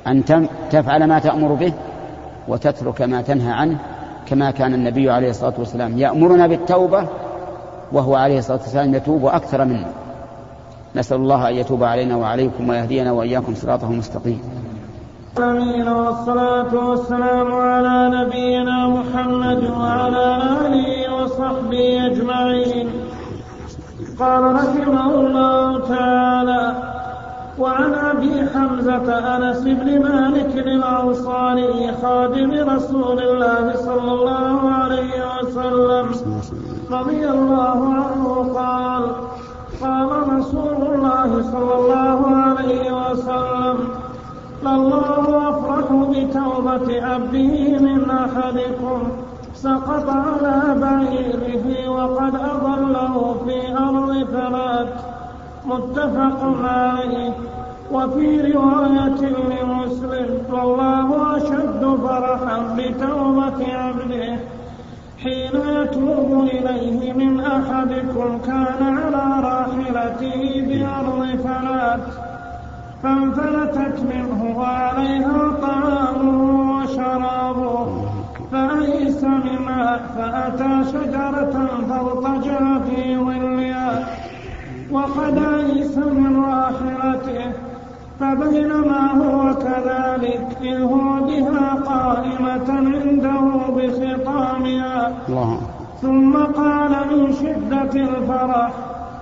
أن 0.07 0.25
تفعل 0.71 1.05
ما 1.05 1.19
تأمر 1.19 1.55
به 1.55 1.73
وتترك 2.49 3.03
ما 3.03 3.23
تنهى 3.23 3.53
عنه 3.53 3.79
كما 4.27 4.51
كان 4.51 4.75
النبي 4.75 5.11
عليه 5.11 5.31
الصلاة 5.31 5.55
والسلام 5.59 5.99
يأمرنا 5.99 6.47
بالتوبة 6.47 7.09
وهو 7.93 8.15
عليه 8.15 8.39
الصلاة 8.39 8.59
والسلام 8.59 8.95
يتوب 8.95 9.27
أكثر 9.27 9.65
منا. 9.65 9.91
نسأل 10.97 11.17
الله 11.17 11.49
أن 11.49 11.55
يتوب 11.55 11.85
علينا 11.85 12.17
وعليكم 12.17 12.69
ويهدينا 12.69 13.13
وإياكم 13.13 13.55
صراطه 13.55 13.91
المستقيم. 13.91 14.41
العالمين 15.39 15.89
والصلاة 15.89 16.89
والسلام 16.89 17.53
على 17.53 18.11
نبينا 18.17 18.89
محمد 18.89 19.71
وعلى 19.71 20.37
آله 20.67 21.15
وصحبه 21.15 22.07
أجمعين. 22.07 23.04
قال 24.21 24.55
رحمه 24.55 25.15
الله 25.15 25.79
تعالى 25.89 26.75
وعن 27.59 27.95
أبي 27.95 28.47
حمزة 28.55 29.37
أنس 29.37 29.61
بن 29.61 30.03
مالك 30.03 30.55
الأنصاري 30.59 31.93
خادم 32.03 32.51
رسول 32.71 33.19
الله 33.23 33.77
صلى 33.77 34.13
الله 34.13 34.71
عليه 34.71 35.13
وسلم 35.39 36.07
رضي 36.91 37.29
الله 37.29 37.95
عنه 37.95 38.53
قال 38.55 39.05
قال 39.83 40.39
رسول 40.39 40.95
الله 40.95 41.43
صلى 41.53 41.75
الله 41.75 42.37
عليه 42.37 43.11
وسلم 43.11 43.79
لله 44.63 45.49
أفرح 45.49 45.87
بتوبة 45.93 47.03
عبده 47.03 47.79
من 47.79 48.11
أحدكم 48.11 49.03
سقط 49.65 50.09
على 50.09 50.81
بعيره 50.81 51.89
وقد 51.89 52.35
أضله 52.35 53.37
في 53.45 53.79
أرض 53.79 54.27
ثلاث 54.33 54.89
متفق 55.67 56.41
عليه. 56.65 57.33
وفي 57.93 58.53
رواية 58.53 59.21
لمسلم 59.51 60.31
والله 60.53 61.37
أشد 61.37 61.83
فرحا 62.05 62.77
بتوبة 62.77 63.61
عبده. 63.75 64.37
حين 65.23 65.55
يتوب 65.77 66.31
إليه 66.43 67.13
من 67.13 67.41
أحدكم 67.41 68.39
كان 68.39 68.99
على 68.99 69.25
راحلته 69.49 70.65
بأرض 70.69 71.23
فلات 71.45 72.07
فانفلتت 73.03 74.01
منه 74.01 74.59
وعليها 74.59 75.53
طعامه 75.63 76.39
وشرابه. 76.77 78.04
فأيس 78.55 79.25
منها 79.25 80.01
فأتى 80.17 80.73
شجرة 80.93 81.55
فاضطجع 81.89 82.79
في 82.79 83.17
ظلها. 83.17 84.07
وقد 84.91 85.39
أيس 85.39 85.97
من 85.99 86.45
راحلته 86.45 87.53
فبينما 88.21 89.03
هو 89.13 89.55
كذلك 89.55 90.47
إذ 90.63 90.83
هو 90.83 91.09
بها 91.27 91.75
قائمة 91.75 92.69
عنده 92.69 93.43
بخطامها. 93.77 95.13
ثم 96.03 96.37
قال 96.37 96.93
من 97.11 97.33
شدة 97.33 97.93
الفرح 98.09 98.71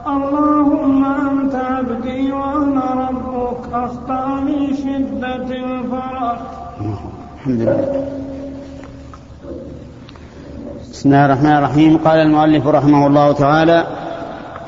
اللهم 0.07 1.05
أنت 1.05 1.55
عبدي 1.55 2.33
وأنا 2.33 3.09
ربك 3.09 3.63
أخطأ 3.73 4.27
من 4.41 4.77
شدة 4.77 5.49
الفرح. 5.65 6.39
الحمد 6.81 7.61
لله. 7.61 8.22
بسم 11.03 11.15
الله 11.15 11.27
الرحمن 11.27 11.53
الرحيم. 11.53 11.99
قال 11.99 12.19
المؤلف 12.19 12.67
رحمه 12.67 13.07
الله 13.07 13.33
تعالى 13.33 13.87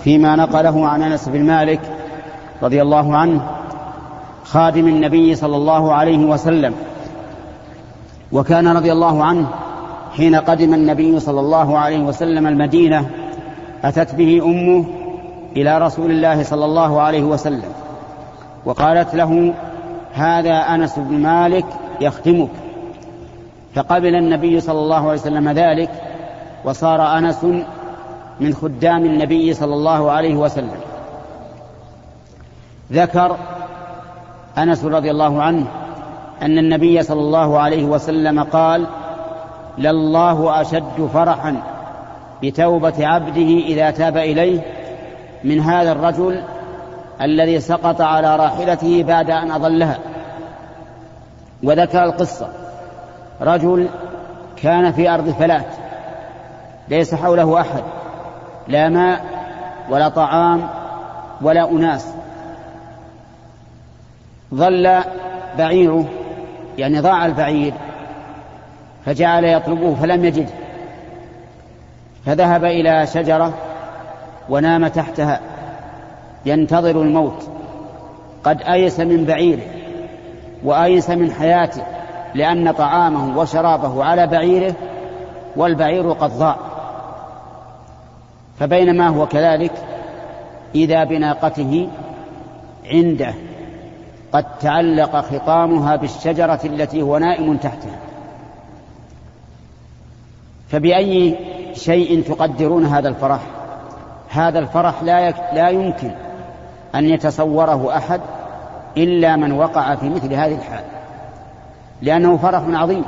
فيما 0.05 0.37
نقله 0.37 0.89
عن 0.89 1.03
أنس 1.03 1.28
بن 1.28 1.45
مالك 1.45 1.80
رضي 2.62 2.82
الله 2.82 3.16
عنه 3.16 3.41
خادم 4.45 4.89
النبي 4.89 5.35
صلى 5.35 5.57
الله 5.57 5.95
عليه 5.95 6.18
وسلم. 6.18 6.74
وكان 8.32 8.76
رضي 8.76 8.93
الله 8.93 9.24
عنه 9.24 9.47
حين 10.16 10.35
قدم 10.35 10.74
النبي 10.74 11.20
صلى 11.20 11.41
الله 11.41 11.78
عليه 11.78 11.99
وسلم 11.99 12.47
المدينة 12.47 13.07
أتت 13.85 14.14
به 14.14 14.43
أمه 14.45 14.85
إلى 15.57 15.78
رسول 15.78 16.11
الله 16.11 16.43
صلى 16.43 16.64
الله 16.64 17.01
عليه 17.01 17.22
وسلم 17.22 17.72
وقالت 18.64 19.14
له 19.14 19.55
هذا 20.14 20.57
أنس 20.57 20.99
بن 20.99 21.18
مالك 21.18 21.66
يختمك 22.01 22.51
فقبل 23.74 24.14
النبي 24.14 24.61
صلى 24.61 24.78
الله 24.78 24.97
عليه 24.97 25.20
وسلم 25.20 25.49
ذلك 25.49 25.91
وصار 26.64 27.18
أنس 27.18 27.44
من 28.40 28.54
خدام 28.54 29.04
النبي 29.04 29.54
صلى 29.54 29.74
الله 29.74 30.10
عليه 30.10 30.36
وسلم. 30.36 30.80
ذكر 32.92 33.36
أنس 34.58 34.84
رضي 34.84 35.10
الله 35.10 35.42
عنه 35.42 35.66
أن 36.42 36.58
النبي 36.58 37.02
صلى 37.02 37.20
الله 37.20 37.58
عليه 37.58 37.84
وسلم 37.84 38.42
قال 38.42 38.86
لله 39.78 40.60
أشد 40.60 41.08
فرحا 41.14 41.62
بتوبة 42.42 43.06
عبده 43.06 43.64
إذا 43.66 43.90
تاب 43.90 44.16
إليه 44.16 44.60
من 45.44 45.60
هذا 45.60 45.92
الرجل 45.92 46.42
الذي 47.22 47.60
سقط 47.60 48.00
على 48.00 48.36
راحلته 48.36 49.02
بعد 49.02 49.30
أن 49.30 49.50
أضلها 49.50 49.98
وذكر 51.62 52.04
القصة. 52.04 52.48
رجل 53.40 53.88
كان 54.56 54.92
في 54.92 55.10
أرض 55.10 55.30
فلات. 55.30 55.66
ليس 56.89 57.14
حوله 57.14 57.61
أحد 57.61 57.82
لا 58.68 58.89
ماء 58.89 59.24
ولا 59.91 60.09
طعام 60.09 60.68
ولا 61.43 61.70
أناس. 61.70 62.14
ظل 64.55 65.03
بعيره 65.59 66.05
يعني 66.78 67.01
ضاع 67.01 67.26
البعير 67.26 67.72
فجعل 69.07 69.45
يطلبه 69.45 69.95
فلم 69.95 70.24
يجده 70.24 70.53
فذهب 72.26 72.64
إلى 72.64 73.07
شجرة 73.07 73.53
ونام 74.49 74.87
تحتها 74.87 75.41
ينتظر 76.47 77.03
الموت. 77.03 77.49
قد 78.45 78.62
أيس 78.62 79.01
من 79.01 79.24
بعيره 79.24 79.62
وأيس 80.64 81.11
من 81.11 81.32
حياته 81.32 81.82
لأن 82.35 82.72
طعامه 82.72 83.39
وشرابه 83.39 84.05
على 84.05 84.26
بعيره 84.26 84.74
والبعير 85.57 86.12
قد 86.12 86.30
ضاع. 86.30 86.57
فبينما 88.59 89.09
هو 89.09 89.26
كذلك 89.26 89.72
إذا 90.74 91.05
بناقته 91.05 91.88
عنده 92.90 93.34
قد 94.32 94.59
تعلق 94.59 95.20
خطامها 95.20 95.96
بالشجرة 95.96 96.61
التي 96.64 97.02
هو 97.02 97.18
نائم 97.18 97.57
تحتها. 97.57 97.98
فبأي 100.68 101.36
شيء 101.74 102.22
تقدرون 102.22 102.86
هذا 102.86 103.09
الفرح؟ 103.09 103.40
هذا 104.28 104.59
الفرح 104.59 105.02
لا, 105.02 105.20
يك... 105.20 105.36
لا 105.52 105.68
يمكن 105.68 106.11
أن 106.94 107.05
يتصوره 107.05 107.96
أحد 107.96 108.20
إلا 108.96 109.36
من 109.36 109.52
وقع 109.52 109.94
في 109.94 110.09
مثل 110.09 110.32
هذه 110.32 110.55
الحال 110.55 110.84
لأنه 112.02 112.36
فرح 112.36 112.62
عظيم 112.68 113.05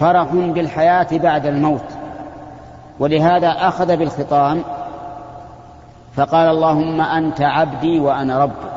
فرح 0.00 0.34
بالحياة 0.34 1.06
بعد 1.12 1.46
الموت. 1.46 1.97
ولهذا 3.00 3.48
أخذ 3.48 3.96
بالخطام 3.96 4.62
فقال 6.16 6.48
اللهم 6.48 7.00
أنت 7.00 7.40
عبدي 7.40 8.00
وأنا 8.00 8.38
ربك. 8.38 8.72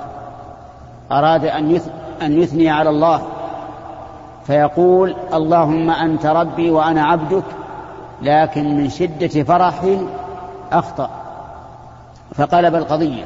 أراد 1.11 1.45
أن 2.21 2.39
يثني 2.41 2.69
على 2.69 2.89
الله. 2.89 3.21
فيقول 4.47 5.15
اللهم 5.33 5.89
أنت 5.89 6.25
ربي 6.25 6.71
وأنا 6.71 7.03
عبدك 7.05 7.43
لكن 8.21 8.77
من 8.77 8.89
شدة 8.89 9.43
فرحه 9.43 9.97
أخطأ. 10.71 11.09
فقلب 12.35 12.75
القضية 12.75 13.25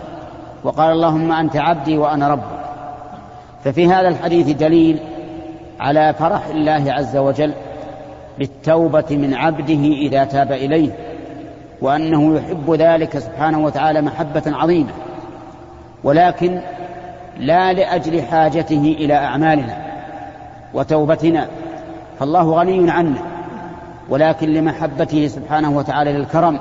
وقال 0.63 0.91
اللهم 0.91 1.31
أنت 1.31 1.57
عبدي 1.57 1.97
وأنا 1.97 2.27
ربك. 2.27 2.59
ففي 3.63 3.87
هذا 3.87 4.07
الحديث 4.07 4.49
دليل 4.57 4.99
على 5.79 6.13
فرح 6.13 6.45
الله 6.45 6.93
عز 6.93 7.17
وجل. 7.17 7.53
بالتوبة 8.39 9.05
من 9.11 9.33
عبده 9.33 9.73
إذا 9.73 10.23
تاب 10.23 10.51
إليه 10.51 10.91
وأنه 11.81 12.35
يحب 12.35 12.73
ذلك 12.73 13.19
سبحانه 13.19 13.59
وتعالى 13.59 14.01
محبة 14.01 14.43
عظيمة 14.47 14.91
ولكن 16.03 16.59
لا 17.37 17.73
لأجل 17.73 18.21
حاجته 18.21 18.95
إلى 18.99 19.13
أعمالنا 19.13 19.77
وتوبتنا 20.73 21.47
فالله 22.19 22.51
غني 22.51 22.91
عنا 22.91 23.19
ولكن 24.09 24.53
لمحبته 24.53 25.27
سبحانه 25.27 25.77
وتعالى 25.77 26.13
للكرم 26.13 26.59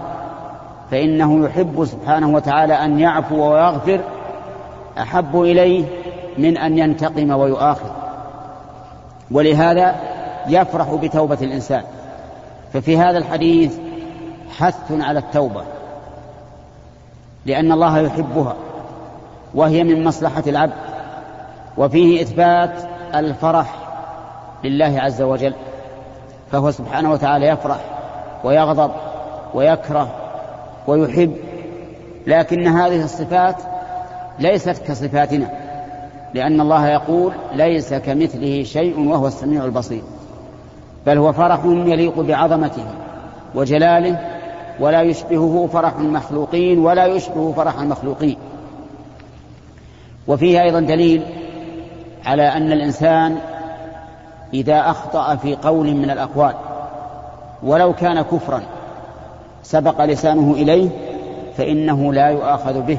فإنه 0.90 1.44
يحب 1.44 1.84
سبحانه 1.84 2.28
وتعالى 2.28 2.74
أن 2.74 3.00
يعفو 3.00 3.52
ويغفر 3.52 4.00
أحب 4.98 5.40
إليه 5.40 5.84
من 6.38 6.56
أن 6.56 6.78
ينتقم 6.78 7.30
ويؤاخذ. 7.30 7.88
ولهذا 9.30 9.94
يفرح 10.48 10.94
بتوبة 10.94 11.38
الإنسان. 11.42 11.82
ففي 12.72 12.98
هذا 12.98 13.18
الحديث 13.18 13.74
حث 14.58 14.92
على 14.92 15.18
التوبة 15.18 15.62
لأن 17.46 17.72
الله 17.72 17.98
يحبها 17.98 18.56
وهي 19.54 19.84
من 19.84 20.04
مصلحة 20.04 20.42
العبد 20.46 20.72
وفيه 21.78 22.22
إثبات 22.22 22.70
الفرح 23.14 23.74
لله 24.64 25.00
عز 25.00 25.22
وجل. 25.22 25.54
فهو 26.52 26.70
سبحانه 26.70 27.12
وتعالى 27.12 27.46
يفرح 27.46 27.80
ويغضب 28.44 28.90
ويكره 29.54 30.08
ويحب. 30.86 31.36
لكن 32.26 32.66
هذه 32.66 33.04
الصفات 33.04 33.56
ليست 34.38 34.82
كصفاتنا 34.86 35.50
لأن 36.34 36.60
الله 36.60 36.88
يقول 36.88 37.32
ليس 37.52 37.94
كمثله 37.94 38.62
شيء 38.62 39.08
وهو 39.08 39.26
السميع 39.26 39.64
البصير. 39.64 40.02
بل 41.06 41.18
هو 41.18 41.32
فرح 41.32 41.64
يليق 41.64 42.20
بعظمته 42.20 42.84
وجلاله 43.54 44.18
ولا 44.80 45.02
يشبهه 45.02 45.68
فرح 45.72 45.96
المخلوقين 45.98 46.78
ولا 46.78 47.06
يشبه 47.06 47.52
فرح 47.52 47.80
المخلوقين. 47.80 48.36
وفيه 50.28 50.62
أيضا 50.62 50.80
دليل 50.80 51.22
على 52.26 52.42
أن 52.42 52.72
الإنسان 52.72 53.38
إذا 54.54 54.90
أخطأ 54.90 55.36
في 55.36 55.56
قول 55.56 55.94
من 55.94 56.10
الأقوال 56.10 56.54
ولو 57.62 57.92
كان 57.92 58.22
كفرا 58.22 58.62
سبق 59.62 60.04
لسانه 60.04 60.52
إليه 60.52 60.88
فإنه 61.56 62.12
لا 62.12 62.28
يؤاخذ 62.28 62.80
به. 62.80 62.98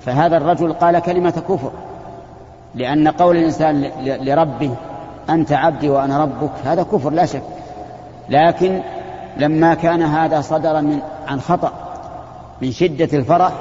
فهذا 0.00 0.36
الرجل 0.36 0.72
قال 0.72 0.98
كلمة 0.98 1.42
كفر 1.48 1.70
لأن 2.74 3.08
قول 3.08 3.36
الإنسان 3.36 3.90
لربه 4.04 4.70
أنت 5.30 5.52
عبدي 5.52 5.90
وأنا 5.90 6.22
ربك. 6.22 6.50
هذا 6.64 6.82
كفر 6.82 7.10
لا 7.10 7.26
شك. 7.26 7.42
لكن 8.28 8.80
لما 9.36 9.74
كان 9.74 10.02
هذا 10.02 10.40
صدر 10.40 10.82
من 10.82 10.98
عن 11.28 11.40
خطأ 11.40 11.72
من 12.62 12.70
شدة 12.70 13.18
الفرح 13.18 13.52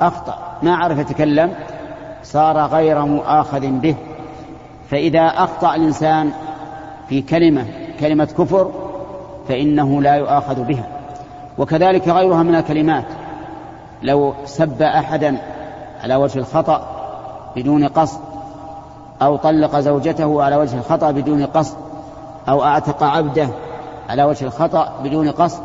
أخطأ. 0.00 0.38
ما 0.62 0.76
عرف 0.76 0.98
يتكلم 0.98 1.54
صار 2.22 2.58
غير 2.58 3.04
مؤاخذ 3.04 3.66
به. 3.66 3.94
فإذا 4.90 5.26
أخطأ 5.26 5.74
الإنسان 5.74 6.30
في 7.08 7.22
كلمة 7.22 7.64
كلمة 8.00 8.24
كفر 8.24 8.70
فإنه 9.48 10.02
لا 10.02 10.14
يؤاخذ 10.14 10.64
بها. 10.64 10.84
وكذلك 11.58 12.08
غيرها 12.08 12.42
من 12.42 12.54
الكلمات. 12.54 13.04
لو 14.02 14.34
سب 14.44 14.82
أحدا 14.82 15.36
على 16.02 16.14
وجه 16.14 16.38
الخطأ 16.38 16.86
بدون 17.56 17.88
قصد 17.88 18.29
أو 19.22 19.36
طلق 19.36 19.80
زوجته 19.80 20.42
على 20.42 20.56
وجه 20.56 20.78
الخطأ 20.78 21.10
بدون 21.10 21.46
قصد 21.46 21.76
أو 22.48 22.64
أعتق 22.64 23.02
عبده 23.02 23.48
على 24.08 24.24
وجه 24.24 24.44
الخطأ 24.44 24.92
بدون 25.04 25.30
قصد 25.30 25.62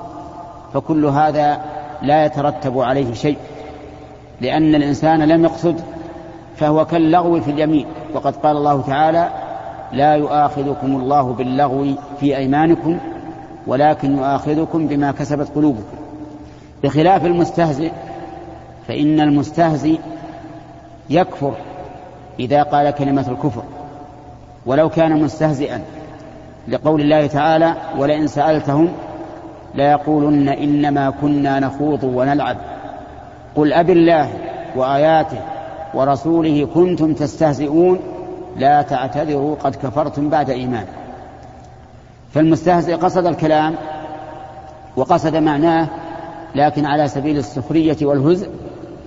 فكل 0.74 1.06
هذا 1.06 1.62
لا 2.02 2.26
يترتب 2.26 2.80
عليه 2.80 3.14
شيء. 3.14 3.38
لأن 4.42 4.76
الإنسان 4.76 5.24
لم 5.24 5.44
يقصد 5.44 5.82
فهو 6.56 6.86
كاللغو 6.86 7.42
في 7.42 7.52
اليمين. 7.52 7.86
وقد 8.14 8.36
قال 8.36 8.58
الله 8.58 8.82
تعالى 8.82 9.30
لا 9.92 10.14
يؤاخذكم 10.14 10.96
الله 10.96 11.22
باللغو 11.22 11.86
في 12.20 12.38
أيمانكم 12.38 13.00
ولكن 13.68 14.18
يؤاخذكم 14.18 14.88
بما 14.88 15.12
كسبت 15.12 15.48
قلوبكم. 15.56 15.96
بخلاف 16.84 17.26
المستهزئ 17.26 17.92
فإن 18.88 19.20
المستهزئ 19.20 20.00
يكفر 21.10 21.54
إذا 22.40 22.64
قال 22.64 22.92
كلمة 22.92 23.26
الكفر 23.32 23.64
ولو 24.66 24.90
كان 24.90 25.24
مستهزئا 25.24 25.82
لقول 26.68 27.02
الله 27.02 27.28
تعالى 27.28 27.74
ولئن 27.98 28.28
سألتهم 28.28 28.90
ليقولن 29.76 30.50
إنما 30.50 31.10
كنا 31.10 31.60
نخوض 31.60 32.04
ونلعب 32.04 32.58
قل 33.56 33.74
أب 33.74 33.90
الله 33.90 34.30
وآياته 34.76 35.38
ورسوله 35.94 36.68
كنتم 36.74 37.14
تستهزئون 37.14 38.00
لا 38.58 38.82
تعتذروا 38.82 39.56
قد 39.56 39.76
كفرتم 39.76 40.30
بعد 40.30 40.50
إيمان. 40.50 40.86
فالمستهزئ 42.34 42.96
قصد 42.96 43.26
الكلام 43.26 43.76
وقصد 44.96 45.36
معناه 45.36 45.88
لكن 46.56 46.86
على 46.86 47.08
سبيل 47.08 47.38
السخرية 47.38 47.98
والهزء 48.02 48.50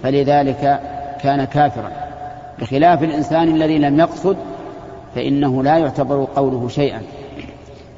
فلذلك 0.03 0.81
كان 1.23 1.45
كافرا. 1.45 2.08
بخلاف 2.61 3.03
الإنسان 3.03 3.49
الذي 3.49 3.79
لم 3.79 4.01
يقصد 4.01 4.37
فإنه 5.15 5.63
لا 5.63 5.79
يعتبر 5.79 6.29
قوله 6.37 6.69
شيئا. 6.69 7.03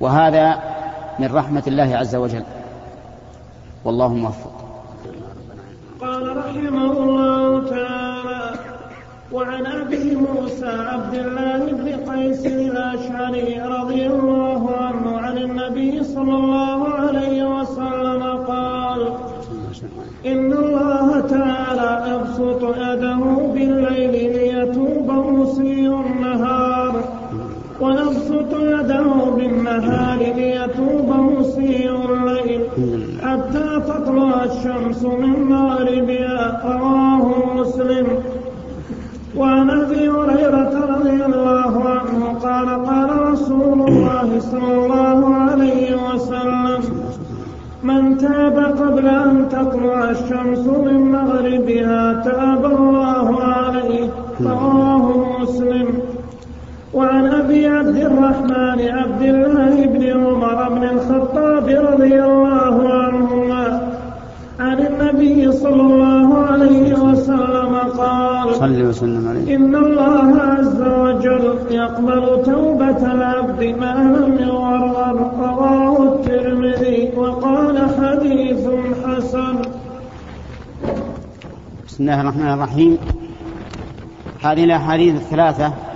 وهذا 0.01 0.59
من 1.19 1.35
رحمة 1.35 1.63
الله 1.67 1.97
عز 1.97 2.17
وجل. 2.17 2.45
والله 3.85 4.15
موفق. 4.15 4.53
قال 6.01 6.37
رحمه 6.37 6.93
الله 6.93 7.71
تعالى 7.71 8.55
وعن 9.33 9.67
أبي 9.67 10.17
موسى 10.17 10.67
عبد 10.67 11.15
الله 11.15 11.73
بن 11.73 12.13
قيس 12.13 12.47
الأشعري 12.47 13.63
رضي 13.63 14.07
الله 14.07 14.77
عنه 14.77 15.19
عن 15.19 15.39
النبي 15.39 16.05
صلى 16.05 16.35
الله 16.35 16.89
عليه 16.89 17.61
وسلم 17.61 18.23
قال 18.49 19.13
إن 20.27 20.53
الله 20.53 21.21
تعالى 21.21 21.91
يبسط 22.11 22.63
يده 22.63 23.23
بالليل 23.55 24.50
ليتوب 24.61 25.11
مسيء 25.11 26.01
النهار 26.01 26.93
ويبسط 27.81 28.53
يده 28.61 29.09
بالنهار 29.37 30.19
ليتوب 30.37 31.09
مسيء 31.39 31.97
الليل 32.13 32.61
حتى 33.23 33.69
تطلع 33.89 34.45
الشمس 34.45 35.03
من 35.03 35.43
مغربها. 35.51 36.63
رواه 36.65 37.55
مسلم. 37.57 38.07
وعن 39.37 39.71
أبي 39.71 40.09
هريرة 40.09 40.75
رضي 40.95 41.25
الله 41.25 41.73
عنه 41.89 42.39
قال 42.43 42.69
قال 42.87 43.33
رسول 43.33 43.89
الله 43.89 44.41
صلى 44.41 44.75
الله 44.75 45.35
عليه 45.35 45.97
وسلم 46.07 46.81
من 47.83 48.19
تاب 48.19 48.59
قبل 48.59 49.07
أن 49.09 49.49
تطلع 49.49 50.11
الشمس 50.11 50.67
من 50.67 51.13
مغربها 51.13 52.23
تاب 52.25 52.65
الله 52.65 53.43
عليه 53.43 53.70
رواه 54.47 55.43
مسلم. 55.43 55.88
وعن 56.95 57.26
أبي 57.26 57.66
عبد 57.66 57.97
الرحمن 57.97 58.80
عبد 58.80 59.22
الله 59.22 59.86
بن 59.86 60.03
عمر 60.03 60.68
بن 60.68 60.84
الخطاب 60.84 61.66
رضي 61.68 62.24
الله 62.24 62.76
عنهما 62.88 63.66
عن 64.61 64.78
النبي 64.86 65.53
صلى 65.53 65.82
الله 65.82 66.28
عليه 66.38 66.95
وسلم 66.95 67.74
قال 67.99 68.55
صل 68.55 68.82
وسلم 68.82 69.28
عليه. 69.28 69.57
إن 69.57 69.76
الله 69.76 70.41
عز 70.41 70.82
وجل 70.82 71.47
يقبل 71.70 72.43
توبة 72.45 73.12
العبد 73.12 73.62
ما 73.80 73.95
لم 74.16 74.32
يغرر 74.38 75.16
رواه 75.38 75.97
الترمذي 76.03 77.11
وقال 77.16 77.76
حديث 77.78 78.64
حسن. 79.05 79.57
بسم 81.86 82.01
الله 82.03 82.20
الرحمن 82.20 82.53
الرحيم. 82.53 82.99
هذه 84.43 84.64
الأحاديث 84.64 85.14
الثلاثة. 85.14 85.89